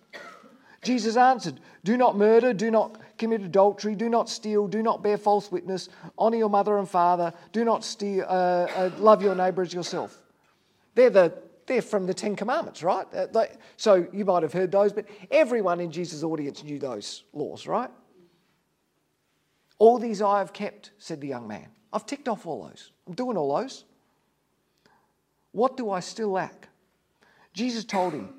Jesus 0.84 1.18
answered, 1.18 1.60
Do 1.84 1.98
not 1.98 2.16
murder, 2.16 2.54
do 2.54 2.70
not 2.70 3.00
commit 3.18 3.42
adultery, 3.42 3.96
do 3.96 4.10
not 4.10 4.30
steal, 4.30 4.68
do 4.68 4.84
not 4.84 5.02
bear 5.02 5.18
false 5.18 5.52
witness, 5.52 5.90
honour 6.20 6.38
your 6.38 6.52
mother 6.52 6.78
and 6.78 6.88
father, 6.88 7.34
do 7.52 7.66
not 7.66 7.84
steal, 7.84 8.26
uh, 8.30 8.68
uh, 8.76 8.92
love 9.00 9.24
your 9.24 9.34
neighbour 9.34 9.64
as 9.64 9.74
yourself. 9.74 10.22
They're, 10.94 11.10
the, 11.10 11.34
they're 11.66 11.82
from 11.82 12.06
the 12.06 12.14
Ten 12.14 12.36
Commandments, 12.36 12.84
right? 12.84 13.08
Uh, 13.12 13.26
they, 13.26 13.48
so 13.76 14.08
you 14.14 14.24
might 14.24 14.44
have 14.44 14.54
heard 14.54 14.72
those, 14.72 14.94
but 14.94 15.08
everyone 15.32 15.80
in 15.80 15.92
Jesus' 15.92 16.22
audience 16.22 16.64
knew 16.64 16.78
those 16.78 17.24
laws, 17.34 17.66
right? 17.66 17.90
All 19.80 19.98
these 19.98 20.22
I 20.22 20.38
have 20.38 20.54
kept, 20.54 20.92
said 21.00 21.22
the 21.22 21.28
young 21.28 21.48
man. 21.48 21.70
I've 21.92 22.06
ticked 22.06 22.28
off 22.28 22.46
all 22.46 22.68
those. 22.68 22.92
I'm 23.08 23.16
doing 23.16 23.36
all 23.36 23.58
those. 23.58 23.86
What 25.54 25.76
do 25.76 25.90
I 25.90 26.02
still 26.02 26.30
lack? 26.30 26.69
Jesus 27.60 27.84
told 27.84 28.14
him, 28.14 28.30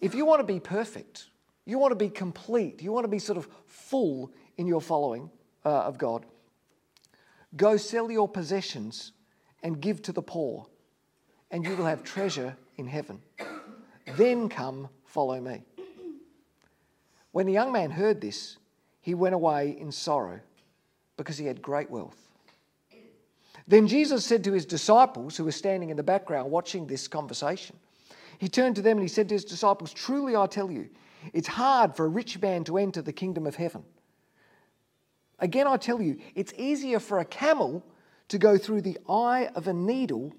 if 0.00 0.14
you 0.14 0.24
want 0.24 0.40
to 0.40 0.44
be 0.54 0.58
perfect, 0.58 1.26
you 1.66 1.78
want 1.78 1.90
to 1.90 1.96
be 1.96 2.08
complete, 2.08 2.80
you 2.80 2.90
want 2.90 3.04
to 3.04 3.08
be 3.08 3.18
sort 3.18 3.36
of 3.36 3.46
full 3.66 4.32
in 4.56 4.66
your 4.66 4.80
following 4.80 5.28
uh, 5.66 5.82
of 5.82 5.98
God, 5.98 6.24
go 7.54 7.76
sell 7.76 8.10
your 8.10 8.26
possessions 8.26 9.12
and 9.62 9.82
give 9.82 10.00
to 10.00 10.12
the 10.12 10.22
poor, 10.22 10.66
and 11.50 11.62
you 11.62 11.76
will 11.76 11.84
have 11.84 12.02
treasure 12.02 12.56
in 12.78 12.86
heaven. 12.86 13.20
Then 14.16 14.48
come, 14.48 14.88
follow 15.04 15.38
me. 15.38 15.60
When 17.32 17.44
the 17.44 17.52
young 17.52 17.70
man 17.70 17.90
heard 17.90 18.22
this, 18.22 18.56
he 19.02 19.12
went 19.12 19.34
away 19.34 19.76
in 19.78 19.92
sorrow 19.92 20.40
because 21.18 21.36
he 21.36 21.44
had 21.44 21.60
great 21.60 21.90
wealth. 21.90 22.30
Then 23.66 23.86
Jesus 23.86 24.24
said 24.24 24.42
to 24.44 24.54
his 24.54 24.64
disciples, 24.64 25.36
who 25.36 25.44
were 25.44 25.52
standing 25.52 25.90
in 25.90 25.98
the 25.98 26.02
background 26.02 26.50
watching 26.50 26.86
this 26.86 27.08
conversation, 27.08 27.76
he 28.38 28.48
turned 28.48 28.76
to 28.76 28.82
them 28.82 28.98
and 28.98 29.02
he 29.02 29.08
said 29.08 29.28
to 29.28 29.34
his 29.34 29.44
disciples, 29.44 29.92
Truly 29.92 30.36
I 30.36 30.46
tell 30.46 30.70
you, 30.70 30.88
it's 31.32 31.48
hard 31.48 31.96
for 31.96 32.06
a 32.06 32.08
rich 32.08 32.40
man 32.40 32.64
to 32.64 32.78
enter 32.78 33.02
the 33.02 33.12
kingdom 33.12 33.46
of 33.46 33.56
heaven. 33.56 33.84
Again, 35.40 35.66
I 35.66 35.76
tell 35.76 36.00
you, 36.00 36.18
it's 36.34 36.52
easier 36.56 37.00
for 37.00 37.18
a 37.18 37.24
camel 37.24 37.84
to 38.28 38.38
go 38.38 38.56
through 38.56 38.82
the 38.82 38.98
eye 39.08 39.50
of 39.54 39.68
a 39.68 39.72
needle 39.72 40.32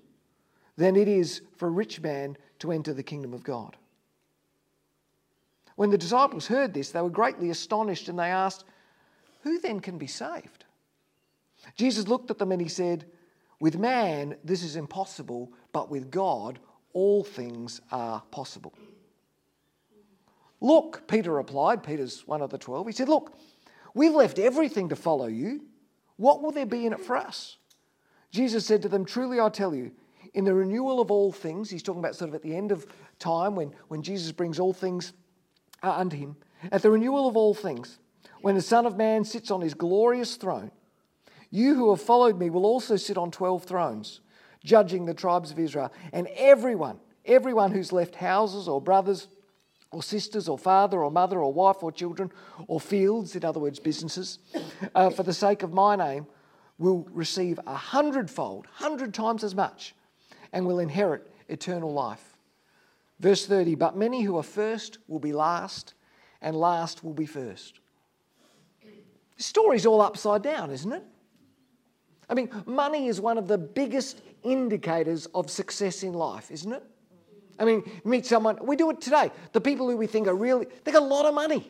than 0.77 0.95
it 0.95 1.07
is 1.07 1.41
for 1.57 1.67
a 1.67 1.71
rich 1.71 2.01
man 2.01 2.37
to 2.59 2.71
enter 2.71 2.93
the 2.93 3.03
kingdom 3.03 3.33
of 3.33 3.43
God. 3.43 3.75
When 5.75 5.89
the 5.89 5.97
disciples 5.97 6.47
heard 6.47 6.73
this, 6.73 6.91
they 6.91 7.01
were 7.01 7.09
greatly 7.09 7.49
astonished 7.49 8.09
and 8.09 8.19
they 8.19 8.29
asked, 8.29 8.65
Who 9.43 9.59
then 9.59 9.79
can 9.79 9.97
be 9.97 10.07
saved? 10.07 10.65
Jesus 11.75 12.07
looked 12.07 12.31
at 12.31 12.37
them 12.37 12.51
and 12.51 12.61
he 12.61 12.67
said, 12.67 13.05
With 13.59 13.77
man, 13.77 14.35
this 14.43 14.63
is 14.63 14.75
impossible, 14.75 15.51
but 15.71 15.89
with 15.89 16.11
God, 16.11 16.59
all 16.93 17.23
things 17.23 17.81
are 17.91 18.21
possible. 18.31 18.73
Look, 20.61 21.07
Peter 21.07 21.31
replied, 21.31 21.83
Peter's 21.83 22.27
one 22.27 22.41
of 22.41 22.49
the 22.49 22.57
twelve. 22.57 22.87
He 22.87 22.93
said, 22.93 23.09
Look, 23.09 23.33
we've 23.93 24.13
left 24.13 24.39
everything 24.39 24.89
to 24.89 24.95
follow 24.95 25.27
you. 25.27 25.61
What 26.17 26.41
will 26.41 26.51
there 26.51 26.65
be 26.65 26.85
in 26.85 26.93
it 26.93 26.99
for 26.99 27.15
us? 27.15 27.57
Jesus 28.31 28.65
said 28.65 28.81
to 28.81 28.89
them, 28.89 29.05
Truly 29.05 29.39
I 29.39 29.49
tell 29.49 29.73
you, 29.73 29.91
in 30.33 30.43
the 30.43 30.53
renewal 30.53 30.99
of 30.99 31.11
all 31.11 31.31
things, 31.31 31.69
he's 31.69 31.81
talking 31.81 31.99
about 31.99 32.15
sort 32.15 32.29
of 32.29 32.35
at 32.35 32.43
the 32.43 32.55
end 32.55 32.71
of 32.71 32.85
time 33.19 33.55
when, 33.55 33.73
when 33.87 34.03
Jesus 34.03 34.31
brings 34.31 34.59
all 34.59 34.73
things 34.73 35.13
uh, 35.81 35.91
unto 35.91 36.17
him, 36.17 36.35
at 36.71 36.81
the 36.81 36.91
renewal 36.91 37.27
of 37.27 37.37
all 37.37 37.53
things, 37.53 37.99
when 38.41 38.55
the 38.55 38.61
Son 38.61 38.85
of 38.85 38.97
Man 38.97 39.23
sits 39.23 39.49
on 39.49 39.61
his 39.61 39.73
glorious 39.73 40.35
throne, 40.35 40.71
you 41.51 41.75
who 41.75 41.89
have 41.89 42.01
followed 42.01 42.37
me 42.37 42.49
will 42.49 42.65
also 42.65 42.95
sit 42.95 43.17
on 43.17 43.31
12 43.31 43.63
thrones, 43.63 44.21
judging 44.63 45.05
the 45.05 45.13
tribes 45.13 45.51
of 45.51 45.59
Israel. 45.59 45.91
And 46.13 46.27
everyone, 46.35 46.99
everyone 47.25 47.71
who's 47.71 47.91
left 47.91 48.15
houses 48.15 48.67
or 48.67 48.81
brothers 48.81 49.27
or 49.91 50.03
sisters 50.03 50.47
or 50.47 50.57
father 50.57 51.03
or 51.03 51.11
mother 51.11 51.39
or 51.39 51.51
wife 51.51 51.81
or 51.81 51.91
children 51.91 52.31
or 52.67 52.79
fields, 52.79 53.35
in 53.35 53.43
other 53.43 53.59
words, 53.59 53.79
businesses, 53.79 54.39
uh, 54.95 55.09
for 55.09 55.23
the 55.23 55.33
sake 55.33 55.63
of 55.63 55.73
my 55.73 55.95
name, 55.95 56.27
will 56.77 57.07
receive 57.11 57.59
a 57.67 57.75
hundredfold, 57.75 58.67
hundred 58.71 59.13
times 59.13 59.43
as 59.43 59.53
much, 59.55 59.95
and 60.53 60.65
will 60.65 60.79
inherit 60.79 61.31
eternal 61.49 61.91
life. 61.91 62.37
Verse 63.19 63.45
30 63.45 63.75
But 63.75 63.97
many 63.97 64.21
who 64.23 64.37
are 64.37 64.43
first 64.43 64.99
will 65.07 65.19
be 65.19 65.33
last, 65.33 65.93
and 66.41 66.55
last 66.55 67.03
will 67.03 67.13
be 67.13 67.25
first. 67.25 67.79
The 69.37 69.43
story's 69.43 69.85
all 69.85 70.01
upside 70.01 70.41
down, 70.41 70.71
isn't 70.71 70.91
it? 70.91 71.03
I 72.29 72.33
mean, 72.35 72.49
money 72.65 73.07
is 73.07 73.19
one 73.19 73.37
of 73.37 73.47
the 73.47 73.57
biggest 73.57 74.21
indicators 74.43 75.25
of 75.27 75.49
success 75.49 76.03
in 76.03 76.13
life, 76.13 76.51
isn't 76.51 76.71
it? 76.71 76.83
I 77.59 77.65
mean, 77.65 77.83
meet 78.05 78.25
someone, 78.25 78.57
we 78.65 78.75
do 78.75 78.89
it 78.89 79.01
today. 79.01 79.31
The 79.51 79.61
people 79.61 79.89
who 79.89 79.97
we 79.97 80.07
think 80.07 80.27
are 80.27 80.35
really, 80.35 80.67
they 80.83 80.91
got 80.91 81.01
a 81.01 81.05
lot 81.05 81.25
of 81.25 81.33
money. 81.33 81.69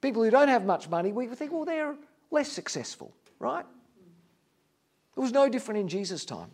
People 0.00 0.22
who 0.22 0.30
don't 0.30 0.48
have 0.48 0.64
much 0.64 0.88
money, 0.88 1.12
we 1.12 1.26
think, 1.26 1.52
well, 1.52 1.64
they're 1.64 1.94
less 2.30 2.50
successful, 2.50 3.12
right? 3.38 3.64
It 5.16 5.20
was 5.20 5.32
no 5.32 5.48
different 5.48 5.80
in 5.80 5.88
Jesus' 5.88 6.24
time. 6.24 6.50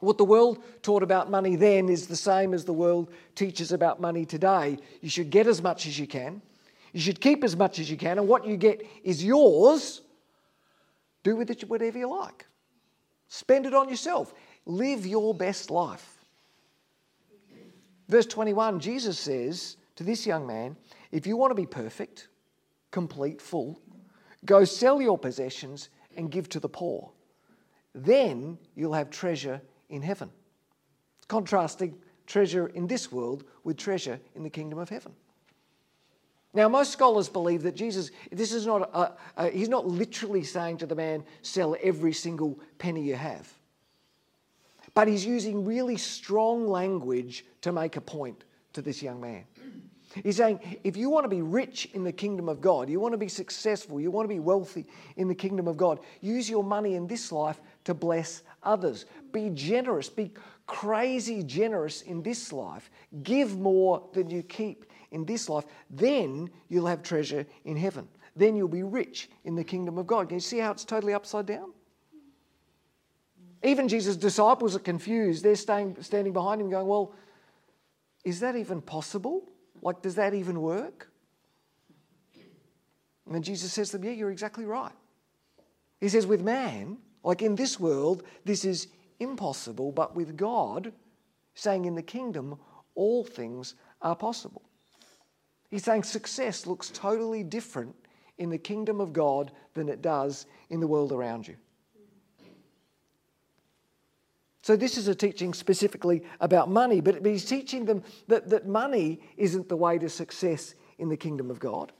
What 0.00 0.16
the 0.16 0.24
world 0.24 0.62
taught 0.82 1.02
about 1.02 1.30
money 1.30 1.56
then 1.56 1.88
is 1.88 2.06
the 2.06 2.16
same 2.16 2.54
as 2.54 2.64
the 2.64 2.72
world 2.72 3.10
teaches 3.34 3.72
about 3.72 4.00
money 4.00 4.24
today. 4.24 4.78
You 5.00 5.08
should 5.08 5.30
get 5.30 5.46
as 5.46 5.60
much 5.60 5.86
as 5.86 5.98
you 5.98 6.06
can, 6.06 6.40
you 6.92 7.00
should 7.00 7.20
keep 7.20 7.44
as 7.44 7.56
much 7.56 7.78
as 7.78 7.90
you 7.90 7.96
can, 7.96 8.18
and 8.18 8.28
what 8.28 8.46
you 8.46 8.56
get 8.56 8.86
is 9.02 9.24
yours 9.24 10.02
do 11.22 11.36
with 11.36 11.50
it 11.50 11.68
whatever 11.68 11.98
you 11.98 12.08
like. 12.08 12.46
Spend 13.28 13.66
it 13.66 13.74
on 13.74 13.88
yourself. 13.88 14.34
Live 14.66 15.06
your 15.06 15.34
best 15.34 15.70
life. 15.70 16.14
Verse 18.08 18.26
21, 18.26 18.80
Jesus 18.80 19.18
says 19.18 19.76
to 19.96 20.04
this 20.04 20.26
young 20.26 20.46
man, 20.46 20.76
If 21.12 21.26
you 21.26 21.36
want 21.36 21.50
to 21.50 21.54
be 21.54 21.66
perfect, 21.66 22.28
complete, 22.90 23.40
full, 23.40 23.80
go 24.44 24.64
sell 24.64 25.02
your 25.02 25.18
possessions 25.18 25.90
and 26.16 26.30
give 26.30 26.48
to 26.50 26.60
the 26.60 26.68
poor. 26.68 27.10
Then 27.94 28.58
you'll 28.74 28.94
have 28.94 29.10
treasure 29.10 29.60
in 29.90 30.02
heaven. 30.02 30.30
Contrasting 31.28 31.98
treasure 32.26 32.68
in 32.68 32.86
this 32.86 33.12
world 33.12 33.44
with 33.64 33.76
treasure 33.76 34.20
in 34.34 34.42
the 34.42 34.50
kingdom 34.50 34.78
of 34.78 34.88
heaven. 34.88 35.12
Now, 36.54 36.68
most 36.68 36.92
scholars 36.92 37.28
believe 37.28 37.62
that 37.62 37.76
Jesus, 37.76 38.10
this 38.32 38.52
is 38.52 38.66
not, 38.66 38.90
a, 38.94 39.12
a, 39.36 39.50
he's 39.50 39.68
not 39.68 39.86
literally 39.86 40.42
saying 40.42 40.78
to 40.78 40.86
the 40.86 40.94
man, 40.94 41.22
sell 41.42 41.76
every 41.82 42.12
single 42.12 42.58
penny 42.78 43.02
you 43.02 43.16
have. 43.16 43.52
But 44.94 45.08
he's 45.08 45.24
using 45.24 45.64
really 45.64 45.96
strong 45.96 46.66
language 46.66 47.44
to 47.60 47.70
make 47.70 47.96
a 47.96 48.00
point 48.00 48.44
to 48.72 48.82
this 48.82 49.02
young 49.02 49.20
man. 49.20 49.44
He's 50.24 50.36
saying, 50.36 50.78
if 50.84 50.96
you 50.96 51.10
want 51.10 51.24
to 51.24 51.28
be 51.28 51.42
rich 51.42 51.90
in 51.92 52.02
the 52.02 52.12
kingdom 52.12 52.48
of 52.48 52.60
God, 52.60 52.88
you 52.88 52.98
want 52.98 53.12
to 53.12 53.18
be 53.18 53.28
successful, 53.28 54.00
you 54.00 54.10
want 54.10 54.24
to 54.24 54.34
be 54.34 54.40
wealthy 54.40 54.86
in 55.16 55.28
the 55.28 55.34
kingdom 55.34 55.68
of 55.68 55.76
God, 55.76 56.00
use 56.22 56.48
your 56.48 56.64
money 56.64 56.94
in 56.94 57.06
this 57.06 57.30
life 57.30 57.60
to 57.84 57.92
bless 57.92 58.42
others. 58.62 59.04
Be 59.32 59.50
generous, 59.50 60.08
be 60.08 60.32
crazy 60.66 61.42
generous 61.42 62.02
in 62.02 62.22
this 62.22 62.52
life. 62.52 62.90
Give 63.22 63.58
more 63.58 64.02
than 64.14 64.30
you 64.30 64.42
keep 64.42 64.86
in 65.10 65.24
this 65.24 65.48
life, 65.48 65.64
then 65.90 66.50
you'll 66.68 66.86
have 66.86 67.02
treasure 67.02 67.46
in 67.64 67.76
heaven. 67.76 68.08
Then 68.36 68.54
you'll 68.54 68.68
be 68.68 68.82
rich 68.82 69.28
in 69.44 69.54
the 69.54 69.64
kingdom 69.64 69.98
of 69.98 70.06
God. 70.06 70.28
Can 70.28 70.36
you 70.36 70.40
see 70.40 70.58
how 70.58 70.70
it's 70.70 70.84
totally 70.84 71.14
upside 71.14 71.46
down? 71.46 71.72
Even 73.64 73.88
Jesus' 73.88 74.16
disciples 74.16 74.76
are 74.76 74.80
confused. 74.80 75.42
They're 75.42 75.56
staying, 75.56 75.96
standing 76.00 76.32
behind 76.32 76.60
him 76.60 76.70
going, 76.70 76.86
Well, 76.86 77.12
is 78.24 78.40
that 78.40 78.54
even 78.54 78.80
possible? 78.80 79.48
Like, 79.82 80.02
does 80.02 80.14
that 80.14 80.34
even 80.34 80.60
work? 80.60 81.10
And 83.30 83.44
Jesus 83.44 83.72
says 83.72 83.90
to 83.90 83.98
them, 83.98 84.06
Yeah, 84.06 84.12
you're 84.12 84.30
exactly 84.30 84.64
right. 84.64 84.92
He 86.00 86.08
says, 86.08 86.26
With 86.26 86.42
man, 86.42 86.98
like 87.24 87.42
in 87.42 87.56
this 87.56 87.80
world, 87.80 88.22
this 88.44 88.64
is 88.64 88.88
impossible, 89.18 89.90
but 89.90 90.14
with 90.14 90.36
God, 90.36 90.92
saying 91.54 91.84
in 91.84 91.96
the 91.96 92.02
kingdom, 92.02 92.58
all 92.94 93.24
things 93.24 93.74
are 94.00 94.14
possible. 94.14 94.62
He's 95.68 95.84
saying 95.84 96.04
success 96.04 96.66
looks 96.66 96.90
totally 96.90 97.42
different 97.42 97.94
in 98.38 98.50
the 98.50 98.58
kingdom 98.58 99.00
of 99.00 99.12
God 99.12 99.52
than 99.74 99.88
it 99.88 100.00
does 100.00 100.46
in 100.70 100.80
the 100.80 100.86
world 100.86 101.12
around 101.12 101.46
you. 101.46 101.56
So, 104.62 104.76
this 104.76 104.98
is 104.98 105.08
a 105.08 105.14
teaching 105.14 105.54
specifically 105.54 106.22
about 106.40 106.70
money, 106.70 107.00
but 107.00 107.24
he's 107.24 107.46
teaching 107.46 107.86
them 107.86 108.02
that, 108.26 108.50
that 108.50 108.66
money 108.66 109.20
isn't 109.36 109.68
the 109.68 109.76
way 109.76 109.98
to 109.98 110.10
success 110.10 110.74
in 110.98 111.08
the 111.08 111.16
kingdom 111.16 111.50
of 111.50 111.58
God. 111.58 111.92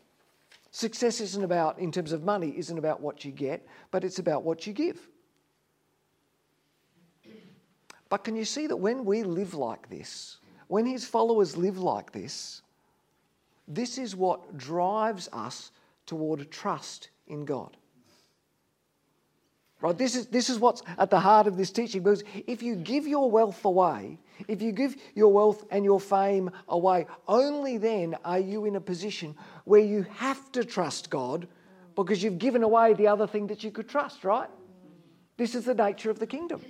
Success 0.70 1.20
isn't 1.20 1.42
about, 1.42 1.78
in 1.78 1.90
terms 1.90 2.12
of 2.12 2.24
money, 2.24 2.52
isn't 2.58 2.76
about 2.76 3.00
what 3.00 3.24
you 3.24 3.32
get, 3.32 3.66
but 3.90 4.04
it's 4.04 4.18
about 4.18 4.42
what 4.42 4.66
you 4.66 4.72
give. 4.72 5.00
But 8.10 8.24
can 8.24 8.36
you 8.36 8.44
see 8.44 8.66
that 8.66 8.76
when 8.76 9.04
we 9.04 9.22
live 9.22 9.54
like 9.54 9.88
this, 9.88 10.38
when 10.66 10.84
his 10.84 11.06
followers 11.06 11.56
live 11.56 11.78
like 11.78 12.12
this, 12.12 12.62
this 13.68 13.98
is 13.98 14.16
what 14.16 14.56
drives 14.56 15.28
us 15.32 15.70
toward 16.06 16.50
trust 16.50 17.10
in 17.26 17.44
God. 17.44 17.76
Right? 19.80 19.96
This 19.96 20.16
is, 20.16 20.26
this 20.26 20.50
is 20.50 20.58
what's 20.58 20.82
at 20.96 21.10
the 21.10 21.20
heart 21.20 21.46
of 21.46 21.56
this 21.56 21.70
teaching 21.70 22.02
because 22.02 22.24
if 22.46 22.62
you 22.62 22.74
give 22.74 23.06
your 23.06 23.30
wealth 23.30 23.64
away, 23.64 24.18
if 24.48 24.60
you 24.60 24.72
give 24.72 24.96
your 25.14 25.32
wealth 25.32 25.64
and 25.70 25.84
your 25.84 26.00
fame 26.00 26.50
away, 26.68 27.06
only 27.28 27.78
then 27.78 28.16
are 28.24 28.40
you 28.40 28.64
in 28.64 28.74
a 28.74 28.80
position 28.80 29.36
where 29.64 29.80
you 29.80 30.04
have 30.14 30.50
to 30.52 30.64
trust 30.64 31.10
God 31.10 31.46
because 31.94 32.22
you've 32.22 32.38
given 32.38 32.62
away 32.62 32.94
the 32.94 33.06
other 33.06 33.26
thing 33.26 33.46
that 33.48 33.62
you 33.62 33.70
could 33.70 33.88
trust, 33.88 34.24
right? 34.24 34.48
This 35.36 35.54
is 35.54 35.66
the 35.66 35.74
nature 35.74 36.10
of 36.10 36.18
the 36.18 36.26
kingdom. 36.26 36.64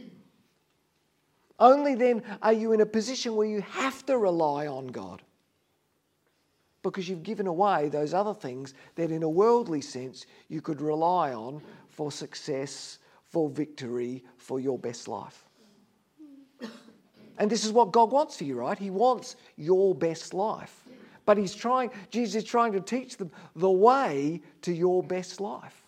Only 1.59 1.95
then 1.95 2.23
are 2.43 2.53
you 2.53 2.73
in 2.73 2.81
a 2.83 2.87
position 2.87 3.37
where 3.37 3.47
you 3.47 3.63
have 3.63 4.05
to 4.07 4.19
rely 4.19 4.67
on 4.67 4.89
God 4.89 5.23
because 6.91 7.09
you've 7.09 7.23
given 7.23 7.47
away 7.47 7.89
those 7.89 8.15
other 8.15 8.35
things 8.35 8.75
that, 8.95 9.11
in 9.11 9.23
a 9.23 9.29
worldly 9.29 9.81
sense, 9.81 10.27
you 10.49 10.61
could 10.61 10.81
rely 10.81 11.33
on 11.33 11.63
for 11.89 12.13
success, 12.13 12.99
for 13.25 13.49
victory, 13.49 14.25
for 14.37 14.61
your 14.61 14.79
best 14.79 15.09
life. 15.09 15.45
And 17.39 17.49
this 17.49 17.65
is 17.65 17.73
what 17.73 17.93
God 17.93 18.11
wants 18.11 18.37
for 18.37 18.45
you, 18.45 18.57
right? 18.57 18.79
He 18.79 18.91
wants 18.91 19.37
your 19.57 19.95
best 19.95 20.35
life. 20.35 20.85
But 21.25 21.39
he's 21.39 21.55
trying, 21.55 21.91
Jesus 22.11 22.43
is 22.43 22.49
trying 22.49 22.73
to 22.73 22.81
teach 22.81 23.17
them 23.17 23.31
the 23.55 23.71
way 23.71 24.41
to 24.63 24.73
your 24.73 25.03
best 25.03 25.41
life. 25.41 25.85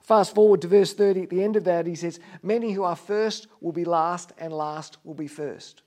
Fast 0.00 0.34
forward 0.34 0.60
to 0.62 0.68
verse 0.68 0.92
30, 0.92 1.22
at 1.22 1.30
the 1.30 1.44
end 1.44 1.56
of 1.56 1.64
that, 1.64 1.86
he 1.86 1.94
says, 1.94 2.18
Many 2.42 2.72
who 2.72 2.82
are 2.82 2.96
first 2.96 3.46
will 3.60 3.72
be 3.72 3.84
last, 3.84 4.32
and 4.38 4.52
last 4.52 4.96
will 5.04 5.14
be 5.14 5.28
first. 5.28 5.82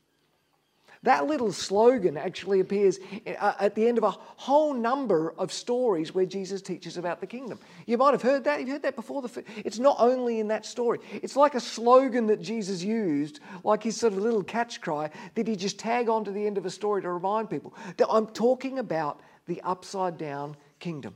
That 1.05 1.27
little 1.27 1.51
slogan 1.51 2.17
actually 2.17 2.61
appears 2.61 2.97
uh, 3.39 3.53
at 3.59 3.75
the 3.75 3.87
end 3.87 3.99
of 3.99 4.03
a 4.03 4.09
whole 4.09 4.73
number 4.73 5.35
of 5.37 5.53
stories 5.53 6.15
where 6.15 6.25
Jesus 6.25 6.63
teaches 6.63 6.97
about 6.97 7.21
the 7.21 7.27
kingdom. 7.27 7.59
You 7.85 7.99
might 7.99 8.13
have 8.13 8.23
heard 8.23 8.43
that. 8.45 8.59
You've 8.59 8.69
heard 8.69 8.81
that 8.81 8.95
before. 8.95 9.23
It's 9.57 9.77
not 9.77 9.97
only 9.99 10.39
in 10.39 10.47
that 10.47 10.65
story, 10.65 10.99
it's 11.21 11.35
like 11.35 11.53
a 11.53 11.59
slogan 11.59 12.25
that 12.27 12.41
Jesus 12.41 12.83
used, 12.83 13.39
like 13.63 13.83
his 13.83 13.95
sort 13.97 14.13
of 14.13 14.19
little 14.19 14.41
catch 14.41 14.81
cry 14.81 15.11
that 15.35 15.47
he 15.47 15.55
just 15.55 15.77
tag 15.77 16.09
onto 16.09 16.33
the 16.33 16.47
end 16.47 16.57
of 16.57 16.65
a 16.65 16.71
story 16.71 17.03
to 17.03 17.11
remind 17.11 17.51
people 17.51 17.75
that 17.97 18.07
I'm 18.09 18.25
talking 18.25 18.79
about 18.79 19.21
the 19.45 19.61
upside 19.61 20.17
down 20.17 20.57
kingdom. 20.79 21.13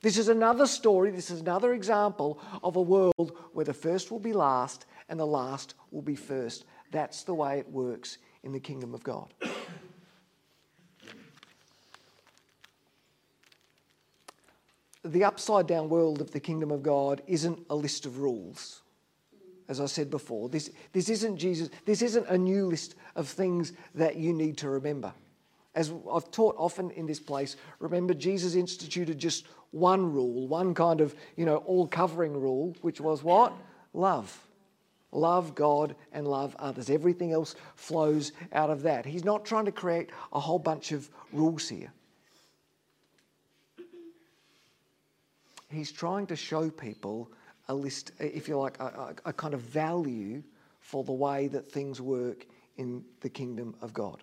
This 0.00 0.16
is 0.16 0.28
another 0.28 0.66
story, 0.66 1.10
this 1.10 1.30
is 1.30 1.42
another 1.42 1.74
example 1.74 2.40
of 2.62 2.76
a 2.76 2.82
world 2.82 3.36
where 3.52 3.66
the 3.66 3.74
first 3.74 4.10
will 4.10 4.18
be 4.18 4.32
last 4.32 4.86
and 5.10 5.20
the 5.20 5.26
last 5.26 5.74
will 5.90 6.00
be 6.00 6.16
first. 6.16 6.64
That's 6.90 7.22
the 7.22 7.34
way 7.34 7.58
it 7.58 7.68
works 7.70 8.16
in 8.42 8.52
the 8.52 8.60
kingdom 8.60 8.94
of 8.94 9.02
God. 9.02 9.32
the 15.04 15.24
upside 15.24 15.66
down 15.66 15.88
world 15.88 16.20
of 16.20 16.30
the 16.30 16.40
kingdom 16.40 16.70
of 16.70 16.82
God 16.82 17.22
isn't 17.26 17.58
a 17.70 17.74
list 17.74 18.06
of 18.06 18.18
rules. 18.18 18.82
As 19.68 19.80
I 19.80 19.86
said 19.86 20.10
before, 20.10 20.48
this, 20.48 20.70
this 20.92 21.08
isn't 21.08 21.36
Jesus, 21.36 21.70
this 21.84 22.02
isn't 22.02 22.26
a 22.26 22.36
new 22.36 22.66
list 22.66 22.96
of 23.14 23.28
things 23.28 23.72
that 23.94 24.16
you 24.16 24.32
need 24.32 24.58
to 24.58 24.68
remember. 24.68 25.12
As 25.74 25.92
I've 26.12 26.30
taught 26.32 26.56
often 26.58 26.90
in 26.90 27.06
this 27.06 27.20
place, 27.20 27.56
remember 27.78 28.12
Jesus 28.12 28.56
instituted 28.56 29.18
just 29.18 29.46
one 29.70 30.12
rule, 30.12 30.48
one 30.48 30.74
kind 30.74 31.00
of, 31.00 31.14
you 31.36 31.46
know, 31.46 31.58
all 31.58 31.86
covering 31.86 32.32
rule, 32.32 32.76
which 32.82 33.00
was 33.00 33.22
what? 33.22 33.52
Love. 33.94 34.49
Love 35.12 35.54
God 35.54 35.96
and 36.12 36.26
love 36.26 36.54
others. 36.58 36.88
Everything 36.88 37.32
else 37.32 37.56
flows 37.74 38.32
out 38.52 38.70
of 38.70 38.82
that. 38.82 39.04
He's 39.04 39.24
not 39.24 39.44
trying 39.44 39.64
to 39.64 39.72
create 39.72 40.10
a 40.32 40.38
whole 40.38 40.58
bunch 40.58 40.92
of 40.92 41.10
rules 41.32 41.68
here. 41.68 41.92
He's 45.68 45.92
trying 45.92 46.26
to 46.28 46.36
show 46.36 46.70
people 46.70 47.30
a 47.68 47.74
list, 47.74 48.12
if 48.18 48.48
you 48.48 48.58
like, 48.58 48.78
a, 48.80 48.86
a, 48.86 49.14
a 49.26 49.32
kind 49.32 49.54
of 49.54 49.60
value 49.60 50.42
for 50.80 51.04
the 51.04 51.12
way 51.12 51.46
that 51.48 51.70
things 51.70 52.00
work 52.00 52.46
in 52.76 53.04
the 53.20 53.28
kingdom 53.28 53.74
of 53.80 53.92
God. 53.92 54.22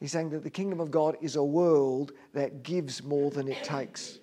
He's 0.00 0.12
saying 0.12 0.30
that 0.30 0.42
the 0.42 0.50
kingdom 0.50 0.80
of 0.80 0.90
God 0.90 1.16
is 1.20 1.36
a 1.36 1.44
world 1.44 2.12
that 2.32 2.62
gives 2.62 3.02
more 3.02 3.30
than 3.30 3.46
it 3.48 3.62
takes. 3.62 4.18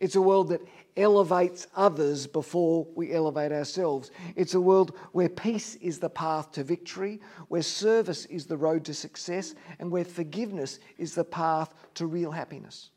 It's 0.00 0.16
a 0.16 0.22
world 0.22 0.48
that 0.50 0.60
elevates 0.96 1.66
others 1.76 2.26
before 2.26 2.86
we 2.94 3.12
elevate 3.12 3.52
ourselves. 3.52 4.10
It's 4.34 4.54
a 4.54 4.60
world 4.60 4.96
where 5.12 5.28
peace 5.28 5.74
is 5.76 5.98
the 5.98 6.10
path 6.10 6.52
to 6.52 6.64
victory, 6.64 7.20
where 7.48 7.62
service 7.62 8.24
is 8.26 8.46
the 8.46 8.56
road 8.56 8.84
to 8.86 8.94
success, 8.94 9.54
and 9.78 9.90
where 9.90 10.04
forgiveness 10.04 10.78
is 10.98 11.14
the 11.14 11.24
path 11.24 11.74
to 11.94 12.06
real 12.06 12.30
happiness. 12.30 12.90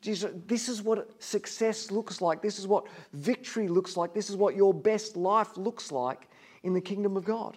Jesus, 0.00 0.32
this 0.46 0.68
is 0.68 0.80
what 0.82 1.22
success 1.22 1.90
looks 1.90 2.20
like. 2.20 2.40
This 2.40 2.58
is 2.58 2.66
what 2.66 2.86
victory 3.12 3.66
looks 3.66 3.96
like. 3.96 4.14
This 4.14 4.30
is 4.30 4.36
what 4.36 4.54
your 4.54 4.72
best 4.72 5.16
life 5.16 5.56
looks 5.56 5.90
like 5.90 6.28
in 6.62 6.72
the 6.72 6.80
kingdom 6.80 7.16
of 7.16 7.24
God. 7.24 7.56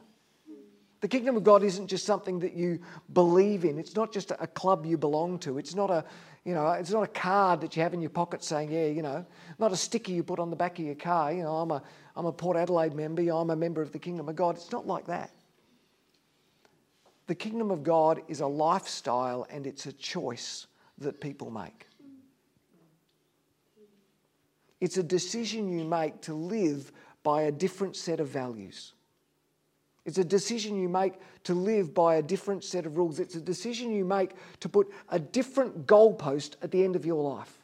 The 1.02 1.08
kingdom 1.08 1.36
of 1.36 1.44
God 1.44 1.64
isn't 1.64 1.88
just 1.88 2.06
something 2.06 2.40
that 2.40 2.54
you 2.54 2.80
believe 3.14 3.66
in. 3.66 3.80
It's 3.80 3.96
not 3.96 4.14
just 4.14 4.32
a 4.32 4.48
club 4.48 4.86
you 4.86 4.98
belong 4.98 5.40
to. 5.40 5.58
It's 5.58 5.74
not 5.74 5.90
a, 5.90 6.06
you 6.44 6.56
know, 6.56 6.72
it's 6.72 6.92
not 6.92 7.04
a 7.04 7.08
card 7.08 7.62
that 7.62 7.76
you 7.76 7.84
have 7.84 7.94
in 7.94 8.02
your 8.02 8.10
pocket 8.10 8.44
saying, 8.44 8.72
yeah, 8.72 8.88
you 8.88 9.04
know, 9.04 9.26
not 9.60 9.72
a 9.72 9.76
sticker 9.76 10.12
you 10.12 10.24
put 10.24 10.40
on 10.40 10.50
the 10.50 10.56
back 10.56 10.80
of 10.80 10.86
your 10.86 10.96
car, 10.96 11.32
you 11.32 11.44
know, 11.44 11.58
I'm 11.58 11.72
a, 11.72 11.84
I'm 12.16 12.26
a 12.26 12.32
Port 12.32 12.58
Adelaide 12.58 12.94
member, 12.94 13.22
I'm 13.22 13.52
a 13.52 13.56
member 13.56 13.82
of 13.82 13.92
the 13.92 14.00
kingdom 14.00 14.28
of 14.28 14.36
God. 14.36 14.56
It's 14.56 14.72
not 14.72 14.88
like 14.88 15.06
that. 15.06 15.32
The 17.28 17.36
kingdom 17.36 17.70
of 17.70 17.84
God 17.84 18.22
is 18.28 18.42
a 18.42 18.48
lifestyle 18.48 19.46
and 19.50 19.68
it's 19.68 19.86
a 19.86 19.94
choice 19.94 20.66
that 20.98 21.22
people 21.22 21.52
make. 21.52 21.88
It's 24.80 24.98
a 24.98 25.04
decision 25.04 25.70
you 25.70 25.86
make 25.86 26.22
to 26.22 26.34
live 26.34 26.92
by 27.22 27.44
a 27.44 27.52
different 27.52 27.96
set 27.96 28.20
of 28.20 28.28
values. 28.28 28.94
It's 30.06 30.18
a 30.18 30.24
decision 30.24 30.80
you 30.82 30.90
make 30.90 31.14
to 31.44 31.54
live 31.54 31.94
by 31.94 32.16
a 32.16 32.22
different 32.22 32.64
set 32.64 32.86
of 32.86 32.98
rules. 32.98 33.20
It's 33.20 33.36
a 33.36 33.42
decision 33.42 33.92
you 33.92 34.04
make 34.04 34.32
to 34.62 34.70
put 34.70 34.92
a 35.10 35.20
different 35.20 35.86
goalpost 35.86 36.56
at 36.62 36.72
the 36.72 36.84
end 36.84 36.96
of 36.96 37.06
your 37.06 37.24
life. 37.24 37.58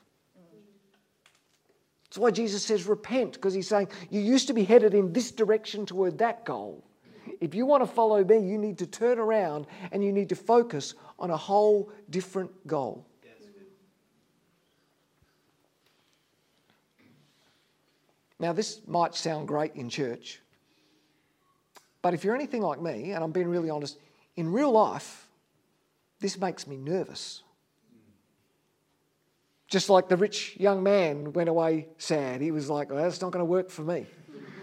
That's 2.06 2.19
why 2.19 2.32
Jesus 2.32 2.63
says 2.63 2.86
repent, 2.86 3.34
because 3.34 3.54
he's 3.54 3.67
saying 3.67 3.89
you 4.10 4.21
used 4.21 4.47
to 4.47 4.54
be 4.54 4.63
headed 4.63 4.93
in 4.93 5.13
this 5.13 5.32
direction 5.32 5.86
toward 5.86 6.19
that 6.19 6.45
goal. 6.45 6.84
If 7.41 7.54
you 7.54 7.65
want 7.65 7.84
to 7.84 7.88
follow 7.88 8.23
me, 8.23 8.39
you 8.39 8.58
need 8.58 8.78
to 8.78 8.88
turn 8.88 9.19
around 9.19 9.67
and 9.91 10.04
you 10.04 10.12
need 10.12 10.30
to 10.30 10.36
focus 10.36 10.93
on 11.19 11.32
a 11.32 11.38
whole 11.38 11.91
different 12.10 12.65
goal. 12.65 13.06
Now, 18.39 18.54
this 18.54 18.82
might 18.88 19.15
sound 19.15 19.47
great 19.47 19.76
in 19.76 19.89
church, 19.89 20.41
but 22.08 22.13
if 22.13 22.24
you're 22.24 22.36
anything 22.36 22.62
like 22.62 22.82
me, 22.82 23.12
and 23.12 23.22
I'm 23.22 23.34
being 23.34 23.50
really 23.50 23.70
honest, 23.70 24.00
in 24.38 24.50
real 24.50 24.72
life, 24.72 25.28
this 26.22 26.38
makes 26.39 26.65
me 26.65 26.78
nervous. 26.78 27.43
Just 29.67 29.89
like 29.89 30.08
the 30.08 30.15
rich 30.15 30.56
young 30.58 30.82
man 30.82 31.34
went 31.34 31.50
away 31.50 31.89
sad. 31.98 32.39
He 32.39 32.52
was 32.52 32.70
like, 32.70 32.89
well, 32.89 33.04
that's 33.04 33.20
not 33.20 33.34
going 33.34 33.41
to 33.41 33.46
work 33.46 33.70
for 33.70 33.82
me. 33.82 34.06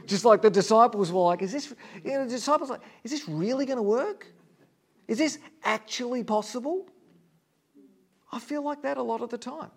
Just 0.06 0.24
like 0.24 0.40
the 0.40 0.48
disciples 0.48 1.12
were 1.12 1.20
like, 1.20 1.42
is 1.42 1.52
this, 1.52 1.74
you 2.02 2.12
know, 2.12 2.24
the 2.24 2.30
disciples 2.30 2.70
like, 2.70 2.80
is 3.02 3.10
this 3.10 3.28
really 3.28 3.66
going 3.66 3.76
to 3.76 3.82
work? 3.82 4.26
Is 5.06 5.18
this 5.18 5.38
actually 5.64 6.24
possible? 6.24 6.88
I 8.32 8.38
feel 8.38 8.64
like 8.64 8.80
that 8.84 8.96
a 8.96 9.02
lot 9.02 9.20
of 9.20 9.28
the 9.28 9.36
time. 9.36 9.70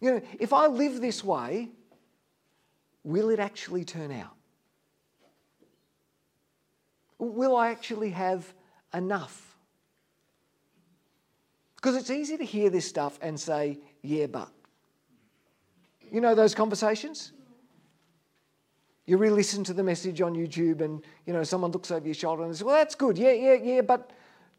You 0.00 0.12
know, 0.12 0.22
if 0.40 0.54
I 0.54 0.66
live 0.66 1.02
this 1.02 1.22
way, 1.22 1.68
will 3.04 3.28
it 3.28 3.38
actually 3.38 3.84
turn 3.84 4.10
out? 4.10 4.37
Will 7.18 7.56
I 7.56 7.70
actually 7.70 8.10
have 8.10 8.52
enough? 8.94 9.56
Because 11.76 11.96
it's 11.96 12.10
easy 12.10 12.36
to 12.36 12.44
hear 12.44 12.70
this 12.70 12.86
stuff 12.86 13.18
and 13.22 13.38
say, 13.38 13.78
yeah, 14.02 14.26
but. 14.26 14.50
You 16.10 16.20
know 16.20 16.34
those 16.34 16.54
conversations? 16.54 17.32
You 19.06 19.16
re 19.16 19.30
listen 19.30 19.64
to 19.64 19.72
the 19.72 19.82
message 19.82 20.20
on 20.20 20.34
YouTube 20.34 20.80
and, 20.80 21.02
you 21.26 21.32
know, 21.32 21.42
someone 21.42 21.70
looks 21.70 21.90
over 21.90 22.04
your 22.04 22.14
shoulder 22.14 22.42
and 22.42 22.54
says, 22.54 22.64
well, 22.64 22.76
that's 22.76 22.94
good. 22.94 23.16
Yeah, 23.16 23.32
yeah, 23.32 23.54
yeah, 23.54 23.80
but 23.80 24.10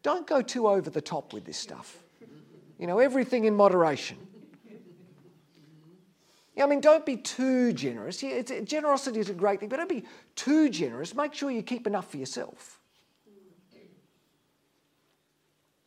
don't 0.02 0.26
go 0.26 0.42
too 0.42 0.66
over 0.66 0.90
the 0.90 1.00
top 1.00 1.32
with 1.32 1.44
this 1.44 1.56
stuff. 1.56 1.98
You 2.78 2.86
know, 2.86 2.98
everything 2.98 3.44
in 3.44 3.54
moderation. 3.54 4.16
I 6.58 6.66
mean, 6.66 6.80
don't 6.80 7.06
be 7.06 7.16
too 7.16 7.72
generous. 7.72 8.22
Yeah, 8.22 8.42
generosity 8.42 9.20
is 9.20 9.30
a 9.30 9.34
great 9.34 9.60
thing, 9.60 9.68
but 9.68 9.76
don't 9.76 9.88
be 9.88 10.04
too 10.34 10.68
generous. 10.68 11.14
Make 11.14 11.32
sure 11.32 11.50
you 11.50 11.62
keep 11.62 11.86
enough 11.86 12.10
for 12.10 12.16
yourself. 12.16 12.80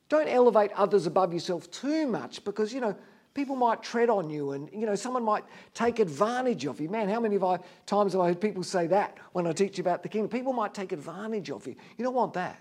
Don't 0.09 0.27
elevate 0.27 0.71
others 0.73 1.05
above 1.05 1.33
yourself 1.33 1.69
too 1.71 2.07
much 2.07 2.43
because, 2.43 2.73
you 2.73 2.81
know, 2.81 2.95
people 3.33 3.55
might 3.55 3.81
tread 3.81 4.09
on 4.09 4.29
you 4.29 4.51
and, 4.51 4.69
you 4.71 4.85
know, 4.85 4.95
someone 4.95 5.23
might 5.23 5.43
take 5.73 5.99
advantage 5.99 6.65
of 6.65 6.79
you. 6.79 6.87
Man, 6.89 7.09
how 7.09 7.19
many 7.19 7.37
I, 7.37 7.57
times 7.85 8.13
have 8.13 8.21
I 8.21 8.27
heard 8.27 8.41
people 8.41 8.63
say 8.63 8.87
that 8.87 9.17
when 9.31 9.47
I 9.47 9.53
teach 9.53 9.79
about 9.79 10.03
the 10.03 10.09
kingdom? 10.09 10.29
People 10.29 10.53
might 10.53 10.73
take 10.73 10.91
advantage 10.91 11.49
of 11.49 11.65
you. 11.67 11.75
You 11.97 12.05
don't 12.05 12.13
want 12.13 12.33
that. 12.33 12.59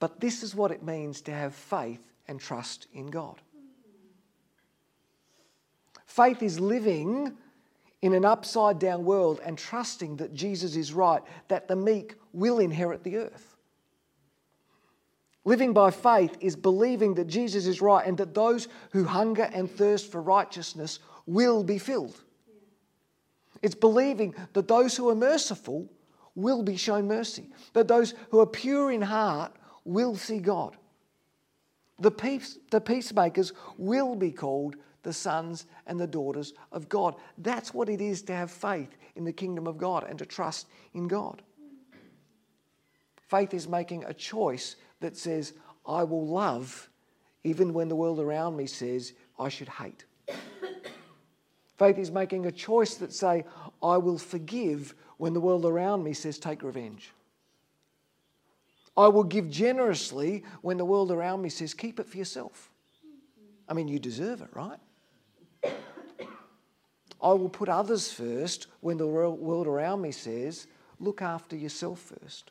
But 0.00 0.20
this 0.20 0.42
is 0.44 0.54
what 0.54 0.70
it 0.70 0.84
means 0.84 1.20
to 1.22 1.32
have 1.32 1.54
faith 1.54 2.12
and 2.28 2.38
trust 2.38 2.86
in 2.92 3.08
God. 3.08 3.40
Faith 6.08 6.42
is 6.42 6.58
living 6.58 7.36
in 8.00 8.14
an 8.14 8.24
upside 8.24 8.78
down 8.78 9.04
world 9.04 9.40
and 9.44 9.58
trusting 9.58 10.16
that 10.16 10.32
Jesus 10.32 10.74
is 10.74 10.92
right, 10.92 11.22
that 11.48 11.68
the 11.68 11.76
meek 11.76 12.14
will 12.32 12.58
inherit 12.58 13.04
the 13.04 13.18
earth. 13.18 13.56
Living 15.44 15.74
by 15.74 15.90
faith 15.90 16.36
is 16.40 16.56
believing 16.56 17.14
that 17.14 17.26
Jesus 17.26 17.66
is 17.66 17.82
right 17.82 18.06
and 18.06 18.16
that 18.18 18.34
those 18.34 18.68
who 18.92 19.04
hunger 19.04 19.50
and 19.52 19.70
thirst 19.70 20.10
for 20.10 20.22
righteousness 20.22 20.98
will 21.26 21.62
be 21.62 21.78
filled. 21.78 22.18
It's 23.60 23.74
believing 23.74 24.34
that 24.54 24.66
those 24.66 24.96
who 24.96 25.10
are 25.10 25.14
merciful 25.14 25.90
will 26.34 26.62
be 26.62 26.76
shown 26.76 27.06
mercy, 27.06 27.50
that 27.74 27.86
those 27.86 28.14
who 28.30 28.40
are 28.40 28.46
pure 28.46 28.90
in 28.90 29.02
heart 29.02 29.52
will 29.84 30.16
see 30.16 30.38
God. 30.38 30.76
The, 31.98 32.10
peace, 32.10 32.58
the 32.70 32.80
peacemakers 32.80 33.52
will 33.76 34.14
be 34.14 34.30
called 34.30 34.76
the 35.02 35.12
sons 35.12 35.66
and 35.86 35.98
the 35.98 36.06
daughters 36.06 36.54
of 36.72 36.88
God. 36.88 37.14
That's 37.38 37.72
what 37.72 37.88
it 37.88 38.00
is 38.00 38.22
to 38.22 38.34
have 38.34 38.50
faith 38.50 38.96
in 39.16 39.24
the 39.24 39.32
kingdom 39.32 39.66
of 39.66 39.78
God 39.78 40.04
and 40.08 40.18
to 40.18 40.26
trust 40.26 40.66
in 40.94 41.08
God. 41.08 41.42
Faith 43.28 43.52
is 43.52 43.68
making 43.68 44.04
a 44.04 44.14
choice 44.14 44.76
that 45.00 45.16
says, 45.16 45.52
I 45.86 46.04
will 46.04 46.26
love 46.26 46.88
even 47.44 47.72
when 47.72 47.88
the 47.88 47.96
world 47.96 48.20
around 48.20 48.56
me 48.56 48.66
says 48.66 49.12
I 49.38 49.48
should 49.48 49.68
hate. 49.68 50.04
Faith 51.76 51.98
is 51.98 52.10
making 52.10 52.46
a 52.46 52.52
choice 52.52 52.94
that 52.96 53.12
say, 53.12 53.44
I 53.82 53.96
will 53.98 54.18
forgive 54.18 54.94
when 55.18 55.34
the 55.34 55.40
world 55.40 55.64
around 55.64 56.02
me 56.02 56.12
says 56.12 56.38
take 56.38 56.62
revenge. 56.62 57.12
I 58.96 59.06
will 59.08 59.24
give 59.24 59.48
generously 59.48 60.42
when 60.60 60.76
the 60.76 60.84
world 60.84 61.12
around 61.12 61.40
me 61.40 61.50
says 61.50 61.72
keep 61.72 62.00
it 62.00 62.06
for 62.08 62.16
yourself. 62.16 62.70
I 63.68 63.74
mean, 63.74 63.86
you 63.86 63.98
deserve 63.98 64.40
it, 64.40 64.48
right? 64.54 64.78
I 67.20 67.32
will 67.32 67.48
put 67.48 67.68
others 67.68 68.12
first 68.12 68.68
when 68.80 68.96
the 68.96 69.06
world 69.06 69.66
around 69.66 70.02
me 70.02 70.12
says, 70.12 70.66
look 71.00 71.20
after 71.20 71.56
yourself 71.56 72.00
first. 72.00 72.50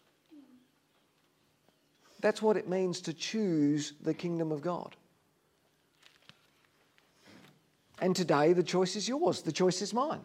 That's 2.20 2.42
what 2.42 2.58
it 2.58 2.68
means 2.68 3.00
to 3.02 3.14
choose 3.14 3.94
the 4.02 4.14
kingdom 4.14 4.52
of 4.52 4.62
God. 4.62 4.96
And 8.02 8.16
today, 8.16 8.54
the 8.54 8.64
choice 8.64 8.96
is 8.96 9.08
yours, 9.08 9.42
the 9.42 9.52
choice 9.52 9.82
is 9.82 9.94
mine. 9.94 10.24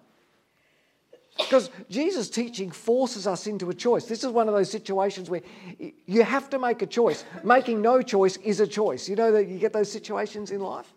Because 1.38 1.70
Jesus' 1.88 2.28
teaching 2.28 2.70
forces 2.70 3.26
us 3.26 3.46
into 3.46 3.70
a 3.70 3.74
choice. 3.74 4.04
This 4.04 4.22
is 4.22 4.30
one 4.30 4.48
of 4.48 4.54
those 4.54 4.70
situations 4.70 5.30
where 5.30 5.40
you 6.06 6.22
have 6.22 6.50
to 6.50 6.58
make 6.58 6.82
a 6.82 6.86
choice. 6.86 7.24
Making 7.42 7.80
no 7.80 8.02
choice 8.02 8.36
is 8.38 8.60
a 8.60 8.66
choice. 8.66 9.08
You 9.08 9.16
know 9.16 9.32
that 9.32 9.48
you 9.48 9.58
get 9.58 9.72
those 9.72 9.90
situations 9.90 10.50
in 10.50 10.60
life? 10.60 10.92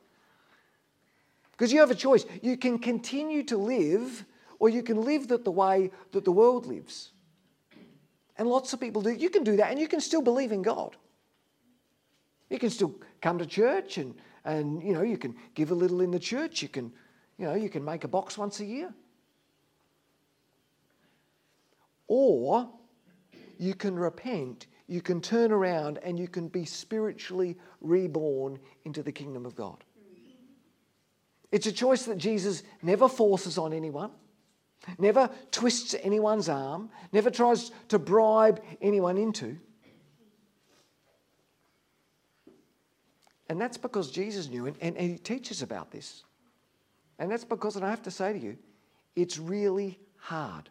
Because 1.57 1.71
you 1.71 1.79
have 1.79 1.91
a 1.91 1.95
choice. 1.95 2.25
You 2.41 2.57
can 2.57 2.77
continue 2.77 3.43
to 3.43 3.57
live, 3.57 4.25
or 4.59 4.67
you 4.67 4.83
can 4.83 5.01
live 5.01 5.27
the 5.27 5.39
way 5.51 5.91
that 6.11 6.25
the 6.25 6.31
world 6.31 6.65
lives. 6.65 7.11
And 8.37 8.49
lots 8.49 8.73
of 8.73 8.81
people 8.81 9.01
do. 9.01 9.11
You 9.11 9.29
can 9.29 9.43
do 9.43 9.55
that, 9.55 9.71
and 9.71 9.79
you 9.79 9.87
can 9.87 10.01
still 10.01 10.21
believe 10.21 10.51
in 10.51 10.61
God. 10.61 10.97
You 12.49 12.59
can 12.59 12.69
still 12.69 12.93
come 13.21 13.37
to 13.39 13.45
church, 13.45 13.97
and, 13.97 14.13
and 14.43 14.83
you 14.83 14.93
know 14.93 15.01
you 15.01 15.17
can 15.17 15.33
give 15.53 15.71
a 15.71 15.75
little 15.75 16.01
in 16.01 16.11
the 16.11 16.19
church. 16.19 16.61
You 16.61 16.67
can, 16.67 16.91
you 17.37 17.45
know, 17.45 17.55
you 17.55 17.69
can 17.69 17.85
make 17.85 18.03
a 18.03 18.09
box 18.09 18.37
once 18.37 18.59
a 18.59 18.65
year. 18.65 18.93
Or 22.07 22.69
you 23.57 23.73
can 23.73 23.95
repent, 23.95 24.67
you 24.87 25.01
can 25.01 25.21
turn 25.21 25.53
around, 25.53 25.99
and 26.03 26.19
you 26.19 26.27
can 26.27 26.49
be 26.49 26.65
spiritually 26.65 27.57
reborn 27.79 28.59
into 28.83 29.01
the 29.01 29.11
kingdom 29.13 29.45
of 29.45 29.55
God. 29.55 29.84
It's 31.55 31.67
a 31.67 31.71
choice 31.71 32.03
that 32.03 32.17
Jesus 32.17 32.63
never 32.81 33.07
forces 33.07 33.57
on 33.57 33.71
anyone, 33.71 34.11
never 34.99 35.29
twists 35.51 35.95
anyone's 36.03 36.49
arm, 36.49 36.89
never 37.13 37.31
tries 37.31 37.71
to 37.87 37.97
bribe 37.97 38.61
anyone 38.81 39.17
into. 39.17 39.55
And 43.47 43.61
that's 43.61 43.77
because 43.77 44.11
Jesus 44.11 44.49
knew, 44.49 44.65
and, 44.65 44.75
and, 44.81 44.97
and 44.97 45.11
he 45.11 45.17
teaches 45.17 45.61
about 45.61 45.91
this. 45.91 46.25
And 47.19 47.31
that's 47.31 47.45
because, 47.45 47.77
and 47.77 47.85
I 47.85 47.89
have 47.89 48.03
to 48.03 48.11
say 48.11 48.33
to 48.33 48.37
you, 48.37 48.57
it's 49.15 49.39
really 49.39 49.97
hard. 50.17 50.69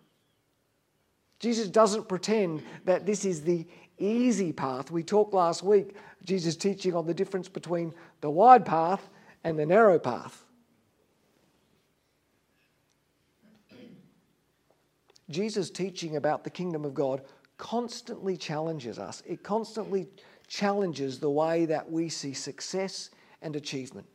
Jesus 1.39 1.69
doesn't 1.69 2.11
pretend 2.11 2.63
that 2.85 3.07
this 3.07 3.25
is 3.25 3.41
the 3.41 3.67
easy 3.97 4.53
path. 4.53 4.91
We 4.91 5.03
talked 5.03 5.33
last 5.33 5.63
week, 5.63 5.97
Jesus 6.25 6.57
teaching 6.57 6.95
on 6.95 7.07
the 7.07 7.15
difference 7.15 7.49
between 7.49 7.95
the 8.21 8.29
wide 8.29 8.67
path 8.67 9.09
and 9.45 9.59
the 9.59 9.65
narrow 9.65 9.99
path. 9.99 10.44
Jesus' 15.35 15.69
teaching 15.69 16.17
about 16.17 16.45
the 16.45 16.51
kingdom 16.51 16.85
of 16.85 16.95
God 16.95 17.23
constantly 17.59 18.37
challenges 18.37 19.01
us. 19.01 19.23
It 19.27 19.43
constantly 19.43 20.07
challenges 20.47 21.19
the 21.19 21.31
way 21.31 21.67
that 21.67 21.91
we 21.91 22.09
see 22.09 22.33
success 22.33 23.11
and 23.43 23.57
achievement. 23.57 24.07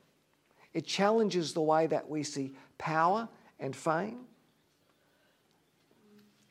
It 0.73 0.85
challenges 0.85 1.53
the 1.53 1.61
way 1.61 1.87
that 1.87 2.09
we 2.09 2.23
see 2.23 2.53
power 2.77 3.27
and 3.59 3.75
fame. 3.75 4.21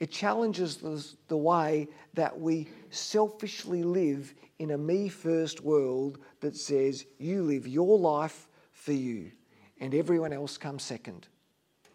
It 0.00 0.10
challenges 0.10 0.76
the, 0.76 1.04
the 1.28 1.36
way 1.36 1.88
that 2.14 2.38
we 2.38 2.68
selfishly 2.90 3.82
live 3.82 4.34
in 4.58 4.72
a 4.72 4.78
me 4.78 5.08
first 5.08 5.62
world 5.62 6.18
that 6.40 6.56
says 6.56 7.06
you 7.18 7.42
live 7.42 7.66
your 7.66 7.98
life 7.98 8.48
for 8.72 8.92
you 8.92 9.32
and 9.80 9.94
everyone 9.94 10.32
else 10.32 10.58
comes 10.58 10.82
second 10.82 11.26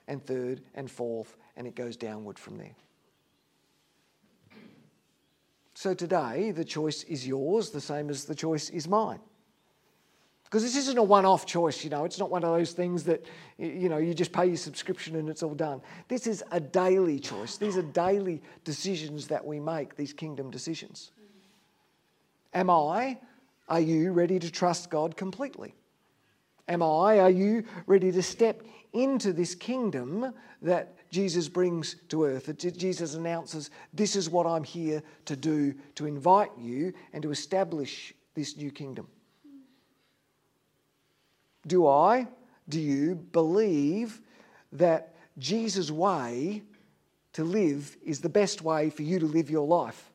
and 0.08 0.26
third 0.26 0.62
and 0.74 0.90
fourth 0.90 1.38
and 1.56 1.68
it 1.68 1.76
goes 1.76 1.96
downward 1.96 2.40
from 2.40 2.58
there. 2.58 2.76
So 5.76 5.94
today, 5.94 6.52
the 6.52 6.64
choice 6.64 7.04
is 7.04 7.28
yours, 7.28 7.72
the 7.72 7.82
same 7.82 8.10
as 8.10 8.26
the 8.26 8.36
choice 8.36 8.70
is 8.70 8.88
mine. 8.88 9.20
Because 10.46 10.62
this 10.62 10.76
isn't 10.78 11.00
a 11.00 11.04
one 11.04 11.26
off 11.26 11.48
choice, 11.48 11.84
you 11.84 11.90
know, 11.90 12.06
it's 12.06 12.20
not 12.20 12.30
one 12.30 12.44
of 12.44 12.52
those 12.52 12.74
things 12.74 13.04
that, 13.06 13.26
you 13.58 13.90
know, 13.90 13.98
you 13.98 14.14
just 14.14 14.32
pay 14.32 14.46
your 14.46 14.56
subscription 14.56 15.16
and 15.16 15.28
it's 15.28 15.42
all 15.42 15.56
done. 15.56 15.82
This 16.08 16.28
is 16.28 16.44
a 16.52 16.60
daily 16.60 17.20
choice. 17.20 17.58
These 17.58 17.76
are 17.76 17.82
daily 17.82 18.40
decisions 18.64 19.28
that 19.30 19.44
we 19.44 19.60
make, 19.60 19.96
these 19.96 20.14
kingdom 20.14 20.52
decisions. 20.52 21.12
Am 22.54 22.70
I, 22.70 23.18
are 23.68 23.80
you 23.80 24.12
ready 24.12 24.38
to 24.38 24.52
trust 24.52 24.92
God 24.92 25.18
completely? 25.18 25.74
Am 26.68 26.84
I, 26.84 27.20
are 27.20 27.32
you 27.32 27.64
ready 27.88 28.12
to 28.12 28.22
step 28.22 28.62
into 28.94 29.34
this 29.34 29.56
kingdom 29.56 30.34
that 30.62 30.96
Jesus 31.14 31.48
brings 31.48 31.98
to 32.10 32.26
earth. 32.26 32.48
That 32.48 32.58
Jesus 32.58 33.14
announces, 33.14 33.70
This 33.94 34.16
is 34.16 34.32
what 34.32 34.48
I'm 34.48 34.64
here 34.64 35.04
to 35.26 35.36
do, 35.36 35.76
to 35.94 36.08
invite 36.08 36.50
you 36.58 36.92
and 37.14 37.22
to 37.22 37.30
establish 37.30 38.16
this 38.34 38.58
new 38.58 38.72
kingdom. 38.72 39.08
Do 41.68 41.88
I, 41.88 42.28
do 42.68 42.80
you 42.80 43.14
believe 43.14 44.22
that 44.72 45.14
Jesus' 45.38 45.92
way 45.92 46.64
to 47.34 47.44
live 47.44 47.96
is 48.04 48.20
the 48.20 48.30
best 48.30 48.64
way 48.64 48.90
for 48.90 49.04
you 49.04 49.20
to 49.20 49.28
live 49.28 49.52
your 49.52 49.68
life? 49.68 50.10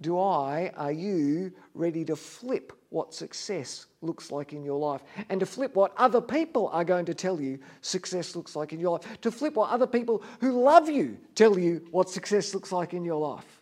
do 0.00 0.20
I, 0.20 0.70
are 0.76 0.92
you 0.92 1.52
ready 1.74 2.04
to 2.04 2.16
flip 2.16 2.72
what 2.90 3.14
success 3.14 3.86
looks 4.06 4.30
like 4.30 4.52
in 4.52 4.64
your 4.64 4.78
life 4.78 5.02
and 5.28 5.40
to 5.40 5.46
flip 5.46 5.74
what 5.74 5.92
other 5.96 6.20
people 6.20 6.68
are 6.72 6.84
going 6.84 7.04
to 7.06 7.14
tell 7.14 7.40
you 7.40 7.58
success 7.80 8.36
looks 8.36 8.56
like 8.56 8.72
in 8.72 8.80
your 8.80 8.92
life? 8.92 9.20
To 9.20 9.30
flip 9.30 9.54
what 9.54 9.70
other 9.70 9.86
people 9.86 10.22
who 10.40 10.62
love 10.62 10.88
you 10.88 11.18
tell 11.34 11.58
you 11.58 11.86
what 11.90 12.08
success 12.08 12.54
looks 12.54 12.72
like 12.72 12.94
in 12.94 13.04
your 13.04 13.20
life? 13.20 13.56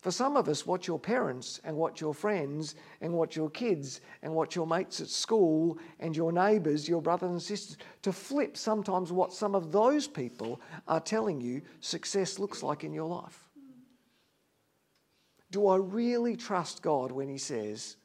For 0.00 0.10
some 0.10 0.38
of 0.38 0.48
us, 0.48 0.66
what 0.66 0.86
your 0.86 0.98
parents 0.98 1.60
and 1.62 1.76
what 1.76 2.00
your 2.00 2.14
friends 2.14 2.74
and 3.02 3.12
what 3.12 3.36
your 3.36 3.50
kids 3.50 4.00
and 4.22 4.34
what 4.34 4.56
your 4.56 4.66
mates 4.66 5.02
at 5.02 5.08
school 5.08 5.78
and 5.98 6.16
your 6.16 6.32
neighbours, 6.32 6.88
your 6.88 7.02
brothers 7.02 7.30
and 7.30 7.42
sisters, 7.42 7.76
to 8.02 8.12
flip 8.12 8.56
sometimes 8.56 9.12
what 9.12 9.34
some 9.34 9.54
of 9.54 9.72
those 9.72 10.08
people 10.08 10.58
are 10.88 11.00
telling 11.00 11.38
you 11.38 11.60
success 11.80 12.38
looks 12.38 12.62
like 12.62 12.82
in 12.82 12.94
your 12.94 13.06
life. 13.06 13.49
Do 15.50 15.66
I 15.68 15.76
really 15.76 16.36
trust 16.36 16.82
God 16.82 17.12
when 17.12 17.28
He 17.28 17.38
says, 17.38 17.96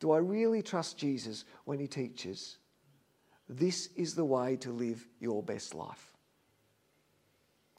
do 0.00 0.12
I 0.12 0.18
really 0.18 0.62
trust 0.62 0.98
Jesus 0.98 1.44
when 1.64 1.78
He 1.78 1.86
teaches, 1.86 2.58
this 3.48 3.88
is 3.96 4.14
the 4.14 4.24
way 4.24 4.56
to 4.56 4.70
live 4.70 5.06
your 5.20 5.42
best 5.42 5.74
life? 5.74 6.12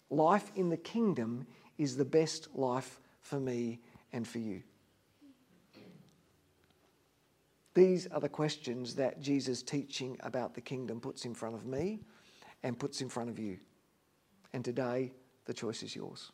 Life 0.09 0.51
in 0.55 0.69
the 0.69 0.77
kingdom 0.77 1.45
is 1.77 1.97
the 1.97 2.05
best 2.05 2.49
life 2.55 2.99
for 3.21 3.39
me 3.39 3.79
and 4.13 4.27
for 4.27 4.39
you? 4.39 4.61
These 7.73 8.07
are 8.07 8.21
the 8.21 8.29
questions 8.29 8.95
that 8.95 9.19
Jesus' 9.19 9.61
teaching 9.61 10.17
about 10.21 10.53
the 10.55 10.61
kingdom 10.61 11.01
puts 11.01 11.25
in 11.25 11.33
front 11.33 11.55
of 11.55 11.65
me 11.65 11.99
and 12.63 12.79
puts 12.79 13.01
in 13.01 13.09
front 13.09 13.29
of 13.29 13.37
you. 13.37 13.59
And 14.53 14.63
today, 14.63 15.11
the 15.45 15.53
choice 15.53 15.83
is 15.83 15.93
yours. 15.93 16.31